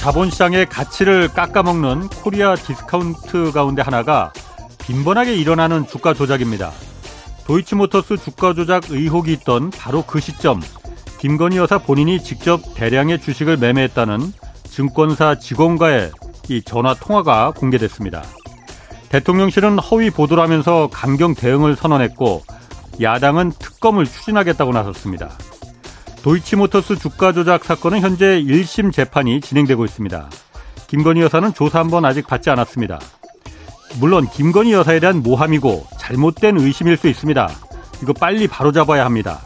[0.00, 4.32] 자본시장의 가치를 깎아먹는 코리아 디스카운트 가운데 하나가
[4.78, 6.72] 빈번하게 일어나는 주가 조작입니다.
[7.44, 10.62] 도이치모터스 주가 조작 의혹이 있던 바로 그 시점
[11.18, 14.32] 김건희 여사 본인이 직접 대량의 주식을 매매했다는
[14.64, 16.12] 증권사 직원과의
[16.48, 18.22] 이 전화 통화가 공개됐습니다.
[19.10, 22.42] 대통령실은 허위 보도를 하면서 강경 대응을 선언했고
[23.02, 25.28] 야당은 특검을 추진하겠다고 나섰습니다.
[26.22, 30.28] 도이치모터스 주가 조작 사건은 현재 1심 재판이 진행되고 있습니다.
[30.86, 33.00] 김건희 여사는 조사 한번 아직 받지 않았습니다.
[33.98, 37.50] 물론 김건희 여사에 대한 모함이고 잘못된 의심일 수 있습니다.
[38.02, 39.40] 이거 빨리 바로잡아야 합니다.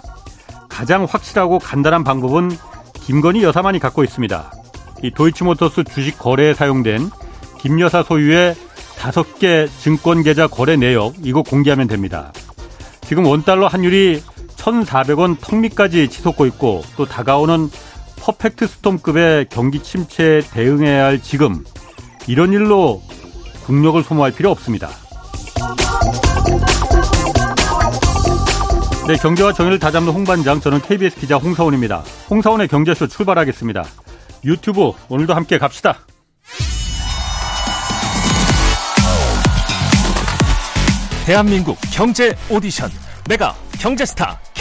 [0.68, 2.50] 가장 확실하고 간단한 방법은
[2.94, 4.50] 김건희 여사만이 갖고 있습니다.
[5.02, 7.10] 이 도이치모터스 주식 거래에 사용된
[7.60, 8.56] 김 여사 소유의
[8.98, 12.32] 다섯 개 증권 계좌 거래 내역 이거 공개하면 됩니다.
[13.02, 14.22] 지금 원달러 환율이
[14.64, 17.68] 1,400원 턱 밑까지 치솟고 있고 또 다가오는
[18.16, 21.64] 퍼펙트 스톰급의 경기 침체에 대응해야 할 지금
[22.26, 23.02] 이런 일로
[23.66, 24.88] 국력을 소모할 필요 없습니다.
[29.06, 32.02] 네, 경제와 정의를 다잡는 홍반장 저는 KBS 기자 홍사원입니다.
[32.30, 33.84] 홍사원의 경제쇼 출발하겠습니다.
[34.46, 35.98] 유튜브 오늘도 함께 갑시다.
[41.26, 42.90] 대한민국 경제 오디션
[43.28, 44.38] 메가 경제스타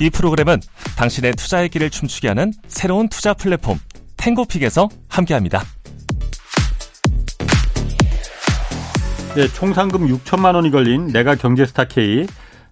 [0.00, 0.60] 이 프로그램은
[0.96, 3.78] 당신의 투자의 길을 춤추게 하는 새로운 투자 플랫폼
[4.16, 5.62] 탱고픽에서 함께합니다.
[9.34, 12.26] 네, 총 상금 6천만 원이 걸린 내가 경제스타 K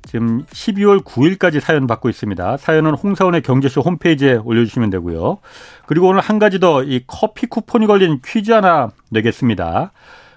[0.06, 2.56] 지금 12월 9일까지 사연 받고 있습니다.
[2.58, 5.38] 사연은 홍사원의 경제쇼 홈페이지에 올려주시면 되고요.
[5.86, 9.92] 그리고 오늘 한 가지 더 이 커피 쿠폰이 걸린 퀴즈 하나 내겠습니다.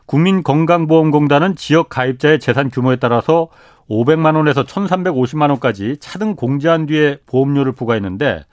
[0.08, 3.50] 국민건강보험공단은 지역 가입자의 재산 규모에 따라서
[3.90, 8.46] 500만 원에서 1,350만 원까지 차등 공제한 뒤에 보험료를 부과했는데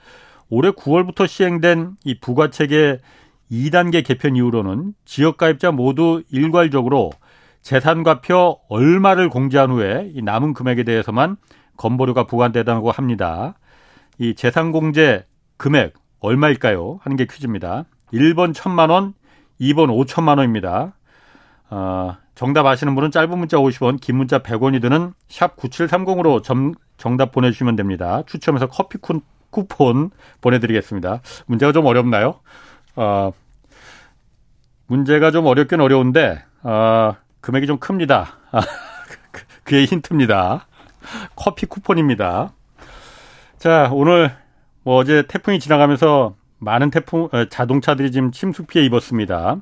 [0.49, 2.99] 올해 9월부터 시행된 이 부과 체계
[3.51, 7.11] 2단계 개편 이후로는 지역 가입자 모두 일괄적으로
[7.61, 11.37] 재산과표 얼마를 공제한 후에 이 남은 금액에 대해서만
[11.77, 13.55] 건보료가 부과된다고 합니다.
[14.19, 15.25] 이 재산 공제
[15.57, 16.99] 금액 얼마일까요?
[17.01, 17.85] 하는 게 퀴즈입니다.
[18.13, 19.13] 1번 1천만 원,
[19.59, 20.95] 2번 5천만 원입니다.
[21.69, 27.31] 어, 정답 아시는 분은 짧은 문자 50원, 긴 문자 100원이 드는 샵 9730으로 점, 정답
[27.31, 28.21] 보내주시면 됩니다.
[28.27, 31.21] 추첨해서 커피 쿠, 쿠폰 보내드리겠습니다.
[31.47, 32.39] 문제가 좀 어렵나요?
[32.95, 33.31] 어,
[34.85, 38.37] 문제가 좀 어렵긴 어려운데, 어, 금액이 좀 큽니다.
[38.51, 38.61] 아,
[39.63, 40.67] 그게 힌트입니다.
[41.35, 42.53] 커피 쿠폰입니다.
[43.57, 44.31] 자, 오늘
[44.83, 49.57] 뭐 어제 태풍이 지나가면서 많은 태풍, 어, 자동차들이 지금 침수 피해 입었습니다.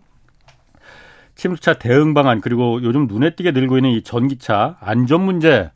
[1.35, 5.69] 침수차 대응 방안 그리고 요즘 눈에 띄게 늘고 있는 이 전기차 안전 문제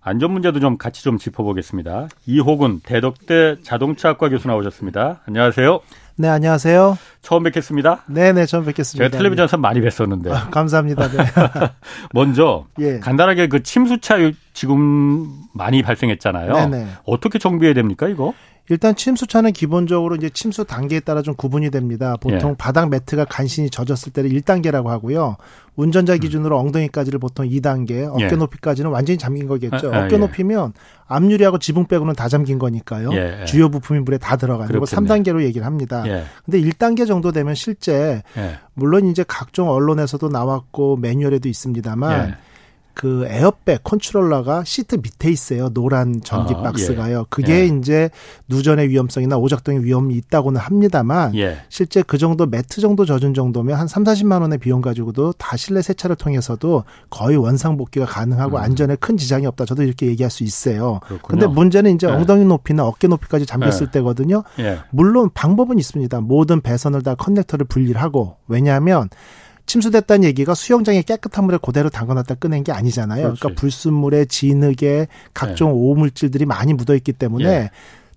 [0.00, 2.06] 안전 문제도 좀 같이 좀 짚어보겠습니다.
[2.26, 5.22] 이호근 대덕대 자동차학과 교수 나오셨습니다.
[5.26, 5.80] 안녕하세요.
[6.18, 6.96] 네, 안녕하세요.
[7.22, 8.04] 처음 뵙겠습니다.
[8.06, 9.08] 네, 네, 처음 뵙겠습니다.
[9.08, 10.30] 제가 텔레비전에서 많이 뵀었는데.
[10.30, 11.08] 아, 감사합니다.
[11.08, 11.24] 네.
[12.14, 13.00] 먼저 예.
[13.00, 14.16] 간단하게 그 침수차
[14.54, 16.52] 지금 많이 발생했잖아요.
[16.52, 16.86] 네네.
[17.04, 18.32] 어떻게 정비해야 됩니까, 이거?
[18.68, 22.16] 일단 침수차는 기본적으로 이제 침수 단계에 따라 좀 구분이 됩니다.
[22.20, 22.54] 보통 예.
[22.58, 25.36] 바닥 매트가 간신히 젖었을 때를 1단계라고 하고요.
[25.76, 26.18] 운전자 음.
[26.18, 26.66] 기준으로 음.
[26.66, 28.28] 엉덩이까지를 보통 2단계, 어깨 예.
[28.30, 29.92] 높이까지는 완전히 잠긴 거겠죠.
[29.92, 30.18] 아, 아, 어깨 예.
[30.18, 30.72] 높이면
[31.06, 33.12] 앞유리하고 지붕 빼고는 다 잠긴 거니까요.
[33.12, 33.44] 예.
[33.44, 36.02] 주요 부품이 물에 다 들어가는 거고 3단계로 얘기를 합니다.
[36.06, 36.24] 예.
[36.44, 38.58] 근데 1단계 정도 되면 실제 예.
[38.74, 42.36] 물론 이제 각종 언론에서도 나왔고 매뉴얼에도 있습니다만
[42.96, 45.68] 그 에어백 컨트롤러가 시트 밑에 있어요.
[45.68, 47.18] 노란 전기 아, 박스가요.
[47.18, 47.24] 예.
[47.28, 47.66] 그게 예.
[47.66, 48.08] 이제
[48.48, 51.58] 누전의 위험성이나 오작동의 위험이 있다고는 합니다만 예.
[51.68, 55.82] 실제 그 정도 매트 정도 젖은 정도면 한 3, 40만 원의 비용 가지고도 다 실내
[55.82, 58.62] 세차를 통해서도 거의 원상 복귀가 가능하고 음.
[58.62, 59.66] 안전에 큰 지장이 없다.
[59.66, 61.00] 저도 이렇게 얘기할 수 있어요.
[61.02, 61.20] 그렇군요.
[61.28, 62.12] 근데 문제는 이제 예.
[62.12, 63.90] 엉덩이 높이나 어깨 높이까지 잠겼을 예.
[63.90, 64.42] 때거든요.
[64.58, 64.78] 예.
[64.88, 66.22] 물론 방법은 있습니다.
[66.22, 69.10] 모든 배선을 다 커넥터를 분리를 하고 왜냐하면
[69.66, 73.22] 침수됐다는 얘기가 수영장에 깨끗한 물에 그대로 담가놨다 꺼낸 게 아니잖아요.
[73.22, 73.40] 그렇지.
[73.40, 75.74] 그러니까 불순물에 진흙에 각종 네.
[75.76, 77.70] 오물질들이 많이 묻어 있기 때문에 예.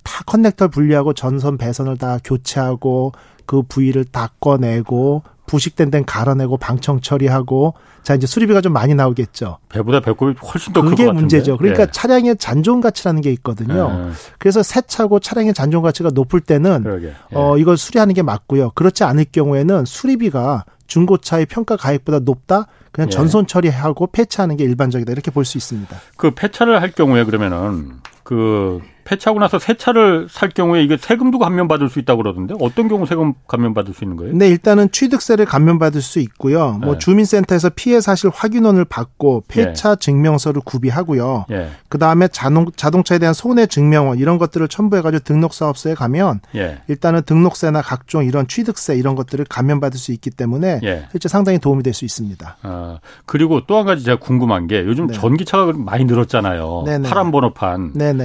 [0.03, 3.11] 다 커넥터를 분리하고 전선 배선을 다 교체하고
[3.45, 7.73] 그 부위를 다 꺼내고 부식된 데는 갈아내고 방청 처리하고
[8.03, 9.57] 자 이제 수리비가 좀 많이 나오겠죠.
[9.69, 11.57] 배보다 배꼽이 훨씬 더 그게 문제죠.
[11.57, 11.87] 그러니까 예.
[11.91, 14.09] 차량의 잔존 가치라는 게 있거든요.
[14.09, 14.11] 예.
[14.37, 17.15] 그래서 새 차고 차량의 잔존 가치가 높을 때는 예.
[17.35, 18.71] 어 이걸 수리하는 게 맞고요.
[18.75, 22.65] 그렇지 않을 경우에는 수리비가 중고차의 평가 가액보다 높다?
[22.91, 23.11] 그냥 예.
[23.11, 25.11] 전손 처리하고 폐차하는 게 일반적이다.
[25.11, 25.95] 이렇게 볼 수 있습니다.
[26.17, 27.93] 그 폐차를 할 경우에 그러면은
[28.29, 33.07] 그 폐차하고 나서 새 차를 살 경우에 이게 세금도 감면받을 수 있다고 그러던데 어떤 경우
[33.07, 34.35] 세금 감면받을 수 있는 거예요?
[34.35, 36.77] 네, 일단은 취득세를 감면받을 수 있고요.
[36.79, 36.99] 뭐 네.
[36.99, 39.99] 주민센터에서 피해 사실 확인원을 받고 폐차 네.
[39.99, 41.45] 증명서를 구비하고요.
[41.49, 41.69] 네.
[41.87, 46.77] 그다음에 자동 자동차에 대한 손해 증명원 이런 것들을 첨부해 가지고 등록 사업소에 가면 예.
[46.87, 51.07] 일단은 등록세나 각종 이런 취득세 이런 것들을 감면받을 수 있기 때문에 예.
[51.09, 52.57] 실제 상당히 도움이 될 수 있습니다.
[52.61, 55.13] 아, 그리고 또 한 가지 제가 궁금한 게 요즘 네.
[55.15, 56.83] 전기차가 많이 늘었잖아요.
[56.85, 57.09] 네네.
[57.09, 57.93] 파란 번호판.
[57.93, 58.18] 네네.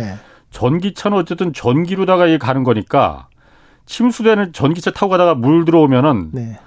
[0.51, 3.29] 전기차는 어쨌든 전기로다가 이 가는 거니까
[3.87, 6.59] 침수되는 전기차 타고 가다가 물 들어오면은 네.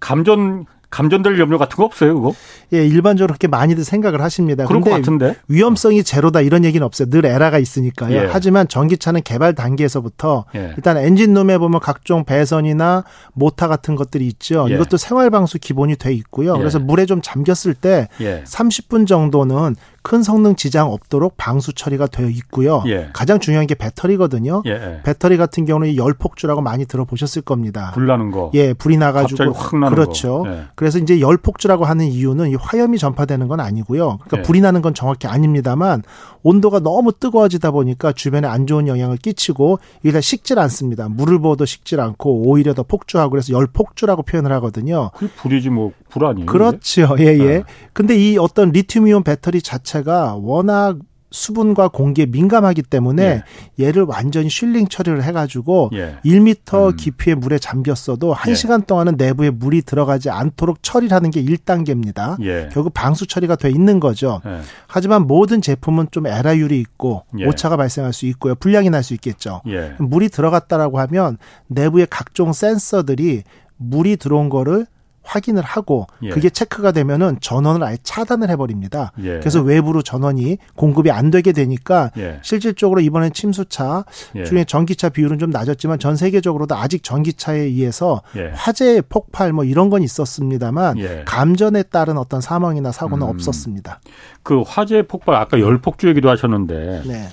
[0.00, 2.32] 감전 감전될 염려 같은 거 없어요, 그거?
[2.72, 4.64] 예, 일반적으로 그렇게 많이들 생각을 하십니다.
[4.64, 5.34] 그럴 것 같은데.
[5.48, 7.10] 위험성이 제로다 이런 얘기는 없어요.
[7.10, 8.14] 늘 에라가 있으니까요.
[8.14, 8.28] 예.
[8.30, 10.72] 하지만 전기차는 개발 단계에서부터 예.
[10.76, 14.68] 일단 엔진룸에 보면 각종 배선이나 모터 같은 것들이 있죠.
[14.70, 14.74] 예.
[14.74, 16.54] 이것도 생활 방수 기본이 돼 있고요.
[16.54, 16.58] 예.
[16.58, 19.04] 그래서 물에 좀 잠겼을 때 30분 예.
[19.06, 19.74] 정도는
[20.04, 22.82] 큰 성능 지장 없도록 방수 처리가 되어 있고요.
[22.86, 23.08] 예.
[23.14, 24.62] 가장 중요한 게 배터리거든요.
[24.66, 25.00] 예, 예.
[25.02, 27.90] 배터리 같은 경우는 열폭주라고 많이 들어보셨을 겁니다.
[27.94, 28.50] 불 나는 거.
[28.52, 29.54] 예, 불이 나가지고
[29.88, 30.44] 그렇죠.
[30.46, 30.64] 예.
[30.74, 34.18] 그래서 이제 열폭주라고 하는 이유는 이 화염이 전파되는 건 아니고요.
[34.18, 34.42] 그러니까 예.
[34.42, 36.02] 불이 나는 건 정확히 아닙니다만
[36.42, 39.78] 온도가 너무 뜨거워지다 보니까 주변에 안 좋은 영향을 끼치고
[40.12, 41.08] 다 식질 않습니다.
[41.08, 45.10] 물을 부어도 식질 않고 오히려 더 폭주하고 그래서 열폭주라고 표현을 하거든요.
[45.14, 46.46] 그 불이지 뭐 불 아니에요?
[46.46, 47.16] 그렇죠.
[47.18, 47.44] 예, 예.
[47.44, 47.62] 네.
[47.92, 50.96] 근데 이 어떤 리튬이온 배터리 자체가 워낙
[51.32, 53.42] 수분과 공기에 민감하기 때문에
[53.80, 53.84] 예.
[53.84, 56.14] 얘를 완전히 쉴링 처리를 해가지고 예.
[56.24, 56.96] 1미터 음.
[56.96, 58.86] 깊이의 물에 잠겼어도 1시간 예.
[58.86, 62.40] 동안은 내부에 물이 들어가지 않도록 처리를 하는 게 1단계입니다.
[62.44, 62.68] 예.
[62.72, 64.40] 결국 방수 처리가 돼 있는 거죠.
[64.46, 64.60] 예.
[64.86, 67.46] 하지만 모든 제품은 좀 에라율이 있고 예.
[67.46, 68.54] 오차가 발생할 수 있고요.
[68.54, 69.60] 불량이 날 수 있겠죠.
[69.98, 71.36] 물이 들어갔다라고 하면
[71.66, 73.42] 내부의 각종 센서들이
[73.76, 74.86] 물이 들어온 거를
[75.24, 76.28] 확인을 하고 예.
[76.28, 79.12] 그게 체크가 되면은 전원을 아예 차단을 해버립니다.
[79.22, 79.38] 예.
[79.38, 82.38] 그래서 외부로 전원이 공급이 안 되게 되니까 예.
[82.42, 84.04] 실질적으로 이번에 침수차
[84.36, 84.44] 예.
[84.44, 88.52] 중에 전기차 비율은 좀 낮았지만 전 세계적으로도 아직 전기차에 의해서 예.
[88.54, 91.22] 화재 폭발 뭐 이런 건 있었습니다만 예.
[91.26, 93.30] 감전에 따른 어떤 사망이나 사고는 음.
[93.30, 94.00] 없었습니다.
[94.42, 97.28] 그 화재 폭발 아까 열폭주 얘기도 하셨는데 네.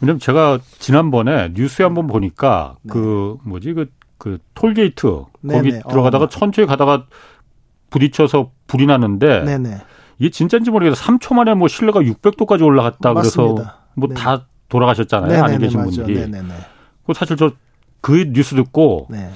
[0.00, 2.92] 왜냐면 제가 지난번에 뉴스에 한번 보니까 네.
[2.92, 3.86] 그 뭐지 그
[4.18, 5.82] 그 톨게이트 거기 네네.
[5.88, 6.28] 들어가다가 어.
[6.28, 7.06] 천천히 가다가
[7.90, 9.78] 부딪혀서 불이 났는데 네네.
[10.18, 13.54] 이게 진짜인지 모르겠어 3초 만에 뭐 실내가 600도까지 올라갔다 그래서
[13.94, 15.30] 뭐다 돌아가셨잖아요.
[15.30, 15.44] 네네네.
[15.44, 16.14] 안에 계신 분들이.
[16.14, 16.54] 네네네.
[17.06, 17.52] 그 사실 저
[18.00, 19.30] 그 뉴스 듣고 네.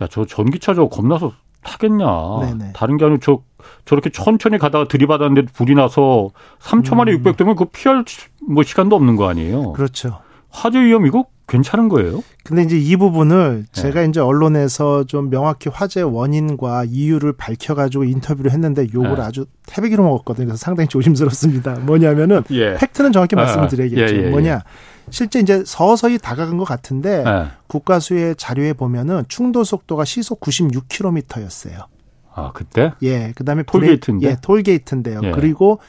[0.00, 1.32] 야저 전기차 저거 겁나서
[1.62, 2.06] 타겠냐.
[2.40, 2.72] 네네.
[2.74, 3.42] 다른 게 아니고 저
[3.84, 6.30] 저렇게 천천히 가다가 들이받았는데 불이 나서
[6.60, 7.22] 3초 만에 음.
[7.22, 8.04] 600도면 그 피할
[8.48, 9.72] 뭐 시간도 없는 거 아니에요.
[9.72, 10.20] 그렇죠.
[10.50, 12.24] 화재 위험 이거 괜찮은 거예요?
[12.44, 13.82] 근데 이제 이 부분을 네.
[13.82, 19.22] 제가 이제 언론에서 좀 명확히 화재 원인과 이유를 밝혀가지고 인터뷰를 했는데 욕을 네.
[19.22, 20.46] 아주 태백이로 먹었거든요.
[20.46, 21.74] 그래서 상당히 조심스럽습니다.
[21.80, 22.74] 뭐냐면은 예.
[22.74, 24.14] 팩트는 정확히 아, 말씀을 드려야겠죠.
[24.14, 24.62] 예, 예, 예, 뭐냐.
[25.10, 27.46] 실제 이제 서서히 다가간 것 같은데 네.
[27.66, 31.84] 국가수의 자료에 보면은 충돌 속도가 시속 96km였어요.
[32.34, 32.92] 아 그때?
[33.02, 33.32] 예.
[33.36, 34.26] 그다음에 톨게이트인데.
[34.26, 35.20] 예, 톨게이트인데요.
[35.22, 35.30] 예.
[35.32, 35.80] 그리고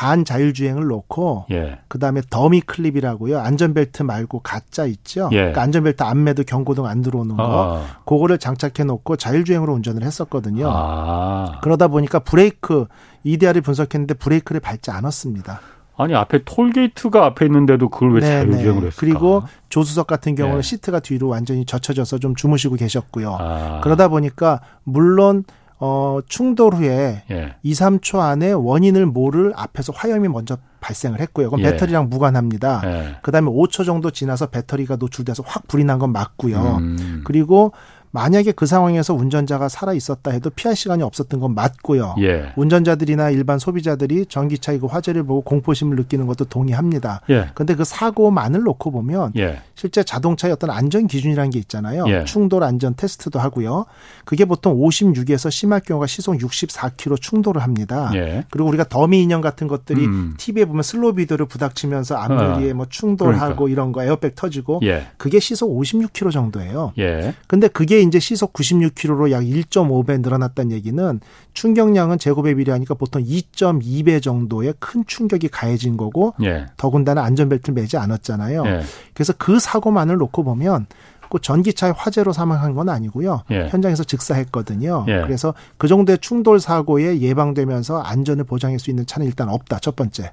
[0.00, 1.78] 반자율주행을 놓고 예.
[1.88, 3.38] 그다음에 dummy clip이라고요.
[3.38, 5.28] 안전벨트 말고 가짜 있죠.
[5.32, 5.36] 예.
[5.36, 7.76] 그러니까 안전벨트 안 매도 경고등 안 들어오는 거.
[7.76, 7.84] 아.
[8.06, 10.70] 그거를 장착해 놓고 자율주행으로 운전을 했었거든요.
[10.72, 11.58] 아.
[11.60, 12.86] 그러다 보니까 브레이크
[13.24, 15.60] EDR을 분석했는데 브레이크를 밟지 않았습니다.
[15.98, 18.86] 아니 앞에 톨게이트가 앞에 있는데도 그걸 왜 네, 자율주행을 네.
[18.86, 18.96] 했을까?
[18.98, 20.66] 그리고 조수석 같은 경우는 네.
[20.66, 23.36] 시트가 뒤로 완전히 젖혀져서 좀 주무시고 계셨고요.
[23.38, 23.80] 아.
[23.82, 25.44] 그러다 보니까 물론
[25.80, 27.54] 어, 충돌 후에 예.
[27.62, 31.46] 2, 3초 안에 원인을 모를 앞에서 화염이 먼저 발생을 했고요.
[31.50, 31.70] 그건 예.
[31.70, 32.82] 배터리랑 무관합니다.
[32.84, 33.16] 예.
[33.22, 36.76] 그다음에 5초 정도 지나서 배터리가 노출돼서 확 불이 난 건 맞고요.
[36.80, 37.22] 음.
[37.24, 37.72] 그리고
[38.12, 42.16] 만약에 그 상황에서 운전자가 살아 있었다 해도 피할 시간이 없었던 건 맞고요.
[42.20, 42.52] 예.
[42.56, 47.20] 운전자들이나 일반 소비자들이 전기차의 그 화재를 보고 공포심을 느끼는 것도 동의합니다.
[47.26, 47.76] 그런데 예.
[47.76, 49.60] 그 사고만을 놓고 보면 예.
[49.74, 52.04] 실제 자동차의 어떤 안전 기준이라는 게 있잖아요.
[52.08, 52.24] 예.
[52.24, 53.86] 충돌 안전 테스트도 하고요.
[54.24, 58.10] 그게 보통 56에서 심할 경우가 시속 64km 충돌을 합니다.
[58.14, 58.44] 예.
[58.50, 60.34] 그리고 우리가 더미 인형 같은 것들이 음.
[60.36, 62.74] TV에 보면 슬로 비디오를 부닥치면서 앞머리에 어.
[62.74, 63.68] 뭐 충돌하고 그러니까.
[63.68, 65.06] 이런 거 에어백 터지고 예.
[65.16, 66.92] 그게 시속 56km 정도예요.
[66.98, 67.34] 예.
[67.46, 71.20] 근데 그게 이제 시속 96km로 약 1.5배 늘어났다는 얘기는
[71.54, 76.66] 충격량은 제곱에 비례하니까 보통 2.2배 정도의 큰 충격이 가해진 거고 예.
[76.76, 78.64] 더군다나 안전벨트를 매지 않았잖아요.
[78.66, 78.80] 예.
[79.14, 80.86] 그래서 그 사고만을 놓고 보면
[81.30, 83.44] 꼭 전기차의 화재로 사망한 건 아니고요.
[83.52, 83.68] 예.
[83.68, 85.06] 현장에서 즉사했거든요.
[85.08, 85.22] 예.
[85.22, 89.78] 그래서 그 정도의 충돌 사고에 예방되면서 안전을 보장할 수 있는 차는 일단 없다.
[89.78, 90.32] 첫 번째.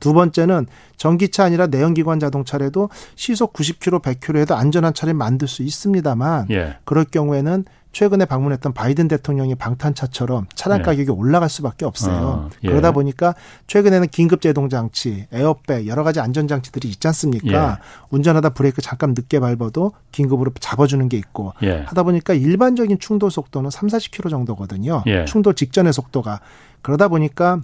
[0.00, 6.76] 두 번째는 전기차 아니라 내연기관 자동차라도 시속 90km, 100km에도 안전한 차를 만들 수 있습니다만 예.
[6.84, 7.64] 그럴 경우에는
[7.96, 10.82] 최근에 방문했던 바이든 대통령의 방탄차처럼 차량 예.
[10.82, 12.26] 가격이 올라갈 수밖에 없어요.
[12.26, 12.68] 어, 예.
[12.68, 13.34] 그러다 보니까
[13.68, 17.78] 최근에는 긴급 제동 장치, 에어백 여러 가지 안전 장치들이 있지 않습니까?
[17.80, 17.84] 예.
[18.10, 21.84] 운전하다 브레이크 잠깐 늦게 밟아도 긴급으로 잡아주는 게 있고 예.
[21.86, 25.02] 하다 보니까 일반적인 충돌 속도는 3, 40km 정도거든요.
[25.06, 25.24] 예.
[25.24, 26.40] 충돌 직전의 속도가
[26.82, 27.62] 그러다 보니까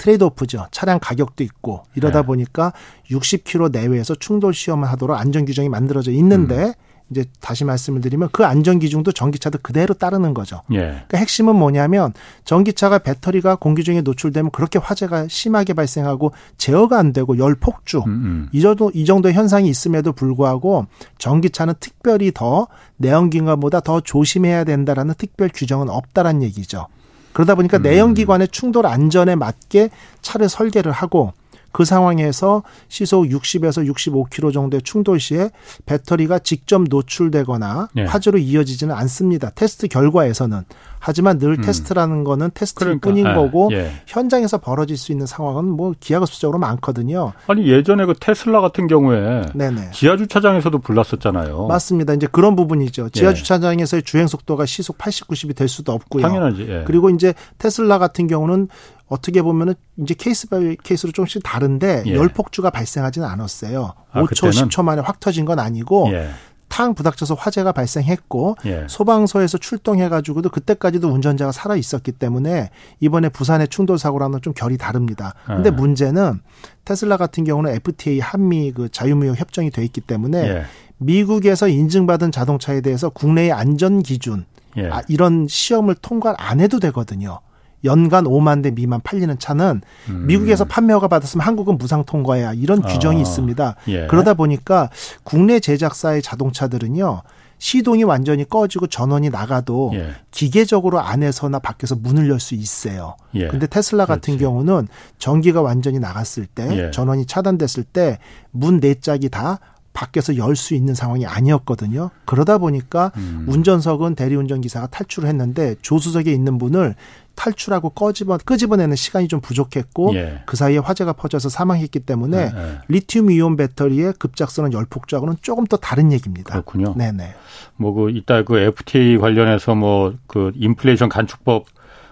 [0.00, 0.66] trade off죠.
[0.70, 2.26] 차량 가격도 있고 이러다 네.
[2.26, 2.72] 보니까
[3.10, 6.72] 60km 내외에서 충돌 시험을 하도록 안전 규정이 만들어져 있는데 음.
[7.10, 10.62] 이제 다시 말씀을 드리면 그 안전 기준도 전기차도 그대로 따르는 거죠.
[10.72, 10.78] 예.
[10.78, 12.14] 그러니까 핵심은 뭐냐면
[12.46, 18.08] 전기차가 배터리가 공기 중에 노출되면 그렇게 화재가 심하게 발생하고 제어가 안 되고 열 폭주 음,
[18.08, 18.48] 음.
[18.52, 20.86] 이 정도 이 정도 현상이 있음에도 불구하고
[21.18, 26.86] 전기차는 특별히 더 내연기관보다 더 조심해야 된다라는 특별 규정은 없다라는 얘기죠.
[27.32, 27.82] 그러다 보니까 음.
[27.82, 29.90] 내연기관의 충돌 안전에 맞게
[30.22, 31.32] 차를 설계를 하고
[31.72, 35.50] 그 상황에서 시속 60에서 65km 정도의 충돌 시에
[35.86, 38.04] 배터리가 직접 노출되거나 예.
[38.04, 39.50] 화재로 이어지지는 않습니다.
[39.50, 40.64] 테스트 결과에서는.
[41.00, 41.60] 하지만 늘 음.
[41.62, 43.90] 테스트라는 거는 테스트일 그러니까, 뿐인 예, 거고 예.
[44.06, 47.32] 현장에서 벌어질 수 있는 상황은 뭐 기하급수적으로 많거든요.
[47.46, 49.90] 아니 예전에 그 테슬라 같은 경우에 네네.
[49.92, 51.66] 지하 주차장에서도 불났었잖아요.
[51.66, 52.12] 맞습니다.
[52.12, 53.08] 이제 그런 부분이죠.
[53.08, 53.34] 지하 예.
[53.34, 56.22] 주차장에서의 주행 속도가 시속 80, 90이 될 수도 없고요.
[56.22, 56.66] 당연하지.
[56.68, 56.84] 예.
[56.86, 58.68] 그리고 이제 테슬라 같은 경우는
[59.06, 62.14] 어떻게 보면은 이제 case by case로 조금씩 다른데 예.
[62.14, 63.94] 열폭주가 발생하지는 않았어요.
[64.12, 64.68] 아, 5초, 그때는?
[64.68, 66.28] 10초 만에 확 터진 건 아니고 예.
[66.70, 68.86] 탕 부닥쳐서 화재가 발생했고 예.
[68.88, 75.34] 소방서에서 출동해가지고도 그때까지도 운전자가 살아 있었기 때문에 이번에 부산의 충돌 사고랑은 좀 결이 다릅니다.
[75.44, 75.70] 근데 예.
[75.70, 76.40] 문제는
[76.84, 80.62] 테슬라 같은 경우는 FTA 한미 그 자유무역 협정이 돼 있기 때문에 예.
[80.96, 84.46] 미국에서 인증받은 자동차에 대해서 국내의 안전 기준
[84.76, 84.88] 예.
[84.88, 87.40] 아, 이런 시험을 통과 안 해도 되거든요.
[87.84, 90.26] 연간 5만 대 미만 팔리는 차는 음.
[90.26, 93.76] 미국에서 판매 허가 받았으면 한국은 무상 통과야 이런 규정이 아, 있습니다.
[93.88, 94.06] 예.
[94.06, 94.90] 그러다 보니까
[95.22, 97.22] 국내 제작사의 자동차들은요.
[97.62, 100.12] 시동이 완전히 꺼지고 전원이 나가도 예.
[100.30, 103.16] 기계적으로 안에서나 밖에서 문을 열 수 있어요.
[103.34, 103.48] 예.
[103.48, 104.44] 근데 테슬라 같은 그렇지.
[104.44, 106.90] 경우는 전기가 완전히 나갔을 때 예.
[106.90, 108.18] 전원이 차단됐을 때
[108.52, 109.58] 문 네 짝이 다
[109.92, 112.10] 밖에서 열 수 있는 상황이 아니었거든요.
[112.24, 113.46] 그러다 보니까 음.
[113.48, 116.94] 운전석은 대리운전 기사가 탈출을 했는데 조수석에 있는 분을
[117.34, 120.42] 탈출하고 꺼집어 끄집어내는 시간이 좀 부족했고 예.
[120.44, 122.78] 그 사이에 화재가 퍼져서 사망했기 때문에 예, 예.
[122.88, 126.50] 리튬 이온 배터리의 급작스러운 열폭주하고는 조금 또 다른 얘기입니다.
[126.52, 126.94] 그렇군요.
[126.96, 127.34] 네네.
[127.76, 131.64] 뭐 그 이따 그 FTA 관련해서 뭐 그 인플레이션 간축법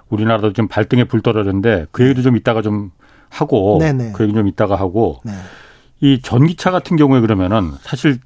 [0.08, 2.90] 우리나라도 지금 발등에 불 떨어졌는데 그 얘기도 좀 이따가 좀
[3.28, 4.12] 하고 네네.
[4.14, 5.32] 그 얘기 좀 이따가 하고 네.
[6.00, 8.18] 이 전기차 같은 경우에 그러면은 사실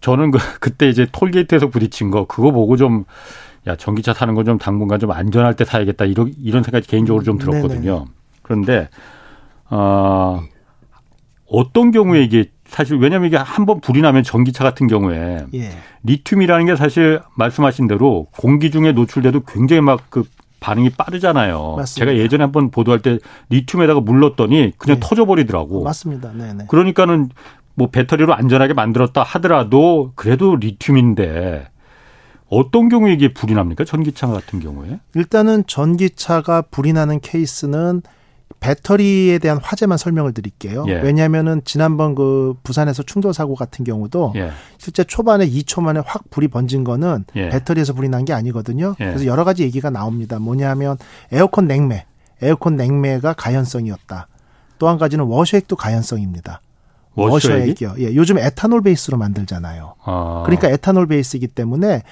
[0.00, 3.04] 저는 그 그때 이제 톨게이트에서 부딪힌 거 그거 보고 좀
[3.68, 7.38] 야 전기차 타는 건 좀 당분간 좀 안전할 때 타야겠다 이런 이런 생각이 개인적으로 좀
[7.38, 8.06] 들었거든요.
[8.42, 8.88] 그런데
[9.70, 10.42] 어
[11.46, 15.70] 어떤 경우에 이게 사실 왜냐하면 이게 한 번 불이 나면 전기차 같은 경우에 예.
[16.02, 20.24] 리튬이라는 게 사실 말씀하신 대로 공기 중에 노출돼도 굉장히 막 그
[20.62, 21.74] 반응이 빠르잖아요.
[21.76, 22.12] 맞습니다.
[22.12, 23.18] 제가 예전에 한번 보도할 때
[23.50, 25.06] 리튬에다가 물 넣었더니 그냥 네.
[25.06, 25.82] 터져버리더라고.
[25.82, 26.32] 맞습니다.
[26.32, 26.66] 네네.
[26.68, 27.28] 그러니까는
[27.74, 31.68] 뭐 배터리로 안전하게 만들었다 하더라도 그래도 리튬인데
[32.48, 33.84] 어떤 경우에 이게 불이 납니까?
[33.84, 35.00] 전기차 같은 경우에?
[35.14, 38.02] 일단은 전기차가 불이 나는 케이스는
[38.62, 40.84] 배터리에 대한 화재만 설명을 드릴게요.
[40.88, 40.92] 예.
[41.00, 44.50] 왜냐하면은 지난번 그 부산에서 충돌 사고 같은 경우도 예.
[44.78, 47.48] 실제 초반에 2초 만에 확 불이 번진 거는 예.
[47.50, 48.94] 배터리에서 불이 난 게 아니거든요.
[49.00, 49.06] 예.
[49.06, 50.38] 그래서 여러 가지 얘기가 나옵니다.
[50.38, 50.96] 뭐냐면
[51.32, 52.06] 에어컨 냉매,
[52.40, 54.28] 에어컨 냉매가 가연성이었다.
[54.78, 56.60] 또 한 가지는 워셔액도 가연성입니다.
[57.14, 57.84] 워셔액이?
[57.84, 59.94] 요 예, 요즘 에탄올 베이스로 만들잖아요.
[60.04, 60.42] 아.
[60.46, 62.02] 그러니까 에탄올 베이스이기 때문에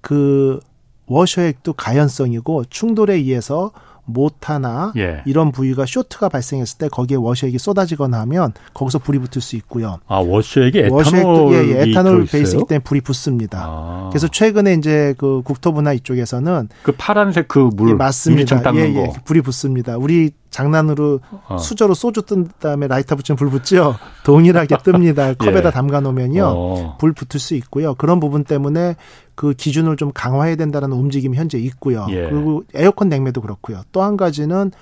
[0.00, 0.58] 그
[1.06, 3.72] 워셔액도 가연성이고 충돌에 의해서
[4.08, 5.22] 모타나 예.
[5.26, 9.98] 이런 부위가 쇼트가 발생했을 때 거기에 워셔액이 쏟아지거나 하면 거기서 불이 붙을 수 있고요.
[10.06, 12.26] 아 워셔액이 에탄올이 예, 예, 에탄올?
[12.26, 13.64] 베이스이기 때문에 불이 붙습니다.
[13.64, 14.08] 아.
[14.10, 18.62] 그래서 최근에 이제 그 국토부나 이쪽에서는 그 파란색 그물 예, 맞습니다.
[18.74, 19.12] 예, 예, 거.
[19.24, 19.96] 불이 붙습니다.
[19.98, 21.58] 우리 장난으로 어.
[21.58, 23.96] 수저로 소주 뜬 다음에 라이터 붙이면 불 붙죠.
[24.24, 25.36] 동일하게 뜹니다.
[25.38, 25.72] 컵에다 예.
[25.72, 26.44] 담가 놓으면요.
[26.46, 26.96] 어.
[26.98, 27.94] 불 붙을 수 있고요.
[27.94, 28.96] 그런 부분 때문에
[29.38, 32.08] 그 기준을 좀 강화해야 된다는 움직임이 현재 있고요.
[32.10, 32.28] 예.
[32.28, 33.82] 그리고 에어컨 냉매도 그렇고요.
[33.92, 34.72] 또 한 가지는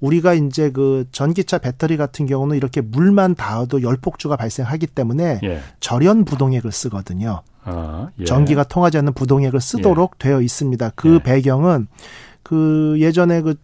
[0.00, 5.60] 우리가 이제 그 전기차 배터리 같은 경우는 이렇게 물만 닿아도 열폭주가 발생하기 때문에 예.
[5.78, 7.42] 절연 부동액을 쓰거든요.
[7.62, 8.24] 아, 예.
[8.24, 10.90] 전기가 통하지 않는 부동액을 쓰도록 되어 있습니다.
[10.96, 11.22] 그 예.
[11.22, 11.86] 배경은
[12.42, 13.54] 그 예전에 그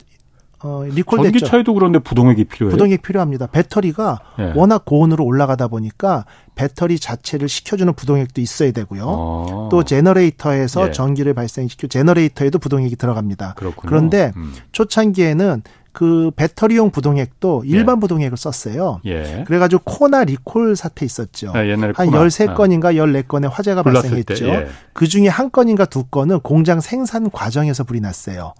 [0.66, 1.38] 어, 리콜됐죠.
[1.38, 2.72] 전기차에도 그런데 부동액이 필요해요.
[2.72, 3.46] 부동액 필요합니다.
[3.46, 4.52] 배터리가 예.
[4.56, 6.24] 워낙 고온으로 올라가다 보니까
[6.56, 9.04] 배터리 자체를 식혀주는 부동액도 있어야 되고요.
[9.06, 9.68] 어.
[9.70, 10.90] 또 제너레이터에서 예.
[10.90, 13.54] 전기를 발생시켜 제너레이터에도 부동액이 들어갑니다.
[13.54, 13.88] 그렇군요.
[13.88, 14.52] 그런데 음.
[14.72, 18.00] 초창기에는 그 배터리용 부동액도 일반 예.
[18.00, 19.00] 부동액을 썼어요.
[19.06, 19.44] 예.
[19.46, 21.52] 그래가지고 코나 리콜 사태 있었죠.
[21.54, 22.26] 아, 옛날에 한 코나.
[22.26, 24.46] 13건인가 14건의 화재가 발생했죠.
[24.46, 24.66] 예.
[24.92, 28.52] 그 중에 한 건인가 두 건은 공장 생산 과정에서 불이 났어요.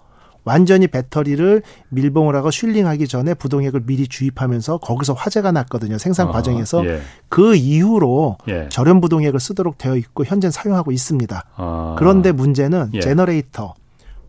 [0.47, 5.97] 완전히 배터리를 밀봉을 하고 sealing하기 전에 부동액을 미리 주입하면서 거기서 화재가 났거든요.
[5.97, 7.01] 생산 어, 과정에서 예.
[7.27, 8.69] 그 이후로 예.
[8.69, 11.43] 절연 부동액을 쓰도록 되어 있고 현재 사용하고 있습니다.
[11.57, 11.95] 어.
[11.99, 13.01] 그런데 문제는 예.
[13.01, 13.73] 제너레이터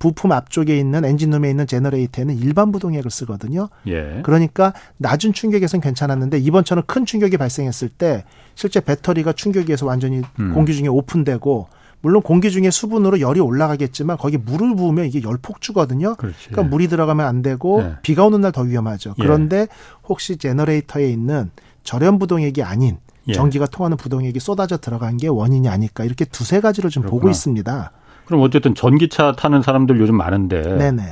[0.01, 3.69] 부품 앞쪽에 있는 엔진룸에 있는 제너레이터에는 일반 부동액을 쓰거든요.
[3.87, 4.21] 예.
[4.25, 8.25] 그러니까 낮은 충격에선 괜찮았는데 이번처럼 큰 충격이 발생했을 때
[8.57, 10.53] 실제 배터리가 충격에서 완전히 음.
[10.53, 11.69] 공기 중에 오픈되고
[12.01, 16.15] 물론 공기 중에 수분으로 열이 올라가겠지만 거기 물을 부으면 이게 열 폭주거든요.
[16.17, 16.49] 그렇지.
[16.51, 17.95] 그러니까 물이 들어가면 안 되고 네.
[18.03, 19.15] 비가 오는 날 더 위험하죠.
[19.19, 19.23] 예.
[19.23, 19.67] 그런데
[20.09, 21.51] 혹시 제너레이터에 있는
[21.83, 23.33] 절연 부동액이 아닌 예.
[23.33, 27.21] 전기가 통하는 부동액이 쏟아져 들어간 게 원인이 아닐까 이렇게 두세 가지로 좀 그렇구나.
[27.21, 27.91] 보고 있습니다.
[28.27, 31.03] 그럼 어쨌든 전기차 타는 사람들 요즘 많은데 네네.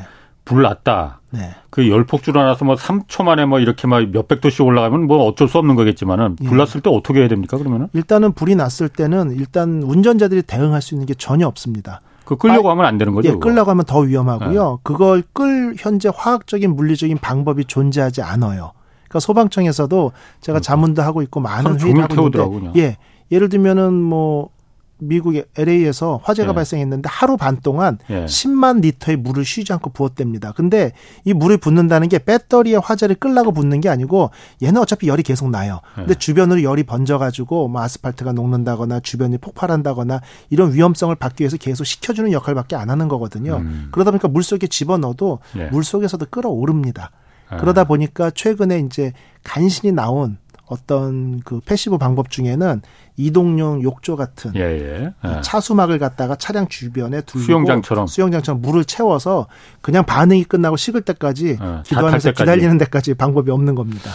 [0.47, 1.21] 불 났다.
[1.31, 1.51] 네.
[1.71, 5.59] 그 열폭주로 나서 뭐 3초 만에 뭐 이렇게 막 몇백 도씩 올라가면 뭐 어쩔 수
[5.59, 6.57] 없는 거겠지만은 불 예.
[6.57, 7.89] 났을 때 어떻게 해야 됩니까 그러면은?
[7.93, 12.01] 일단은 불이 났을 때는 일단 운전자들이 대응할 수 있는 게 전혀 없습니다.
[12.25, 13.29] 그 끌려고 아, 하면 안 되는 거죠?
[13.29, 13.49] 예, 그거?
[13.49, 14.71] 끌려고 하면 더 위험하고요.
[14.71, 14.77] 네.
[14.85, 18.71] 그걸 끌 현재 화학적인 물리적인 방법이 존재하지 않아요.
[19.09, 20.61] 그러니까 소방청에서도 제가 그러니까.
[20.61, 22.97] 자문도 하고 있고 많은 회의를 하고 있는데 예.
[23.33, 24.51] 예를 들면은 뭐
[24.99, 26.55] 미국의 LA에서 화재가 예.
[26.55, 28.25] 발생했는데 하루 반 동안 예.
[28.25, 30.53] 10만 리터의 물을 쉬지 않고 부었답니다.
[30.53, 30.93] 근데
[31.25, 34.31] 이 물을 붓는다는 게 배터리에 화재를 끌라고 붓는 게 아니고
[34.63, 35.81] 얘는 어차피 열이 계속 나요.
[35.99, 36.03] 예.
[36.03, 42.33] 근데 주변으로 열이 번져가지고 뭐 아스팔트가 녹는다거나 주변이 폭발한다거나 이런 위험성을 막기 위해서 계속 식혀주는
[42.33, 43.57] 역할밖에 안 하는 거거든요.
[43.57, 43.89] 음.
[43.91, 45.67] 그러다 보니까 물 속에 집어넣어도 예.
[45.67, 47.11] 물 속에서도 끓어오릅니다.
[47.49, 47.57] 아.
[47.59, 49.13] 그러다 보니까 최근에 이제
[49.45, 52.83] 간신히 나온 어떤 그 passive 방법 중에는
[53.17, 55.15] 이동용 욕조 같은 예, 예.
[55.25, 55.41] 예.
[55.41, 59.47] 차수막을 갖다가 차량 주변에 둘고 수영장처럼 수영장처럼 물을 채워서
[59.81, 64.11] 그냥 반응이 끝나고 식을 때까지 예, 기도하면서 기다리는 데까지 방법이 없는 겁니다.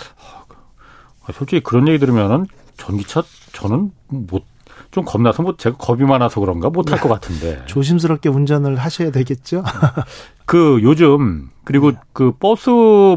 [1.26, 2.46] 아, 솔직히 그런 얘기 들으면은
[2.78, 4.52] 전기차 저는 못
[4.92, 9.64] 좀 겁나서 뭐 제가 겁이 많아서 그런가 못할 것 같은데 조심스럽게 운전을 하셔야 되겠죠.
[10.46, 11.98] 그 요즘 그리고 네.
[12.14, 12.70] 그 버스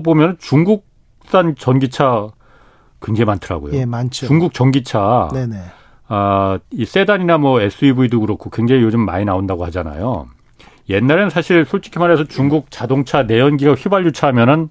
[0.04, 2.28] 보면 중국산 전기차
[3.04, 3.74] 굉장히 많더라고요.
[3.74, 4.26] 예, 많죠.
[4.26, 5.28] 중국 전기차.
[5.32, 5.56] 네네.
[6.08, 10.28] 아, 이 세단이나 뭐 SUV도 그렇고 굉장히 요즘 많이 나온다고 하잖아요.
[10.88, 14.68] 옛날에는 사실 솔직히 말해서 중국 자동차 내연기가 휘발유차 하면은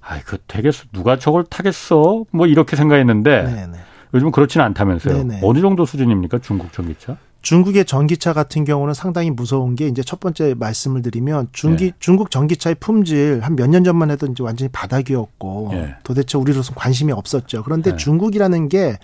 [0.00, 0.84] 아이, 그 되겠어.
[0.92, 2.24] 누가 저걸 타겠어?
[2.30, 3.78] 뭐 이렇게 생각했는데 네네.
[4.14, 5.14] 요즘은 그렇지는 않다면서요.
[5.14, 5.40] 네네.
[5.42, 6.38] 어느 정도 수준입니까?
[6.38, 7.16] 중국 전기차?
[7.42, 11.96] 중국의 전기차 같은 경우는 상당히 무서운 게 이제 첫 번째 말씀을 드리면 중기, 네.
[12.00, 15.94] 중국 전기차의 품질 한 몇 년 전만 해도 이제 완전히 바닥이었고 네.
[16.02, 17.62] 도대체 우리로서 관심이 없었죠.
[17.62, 17.96] 그런데 네.
[17.96, 18.98] 중국이라는 게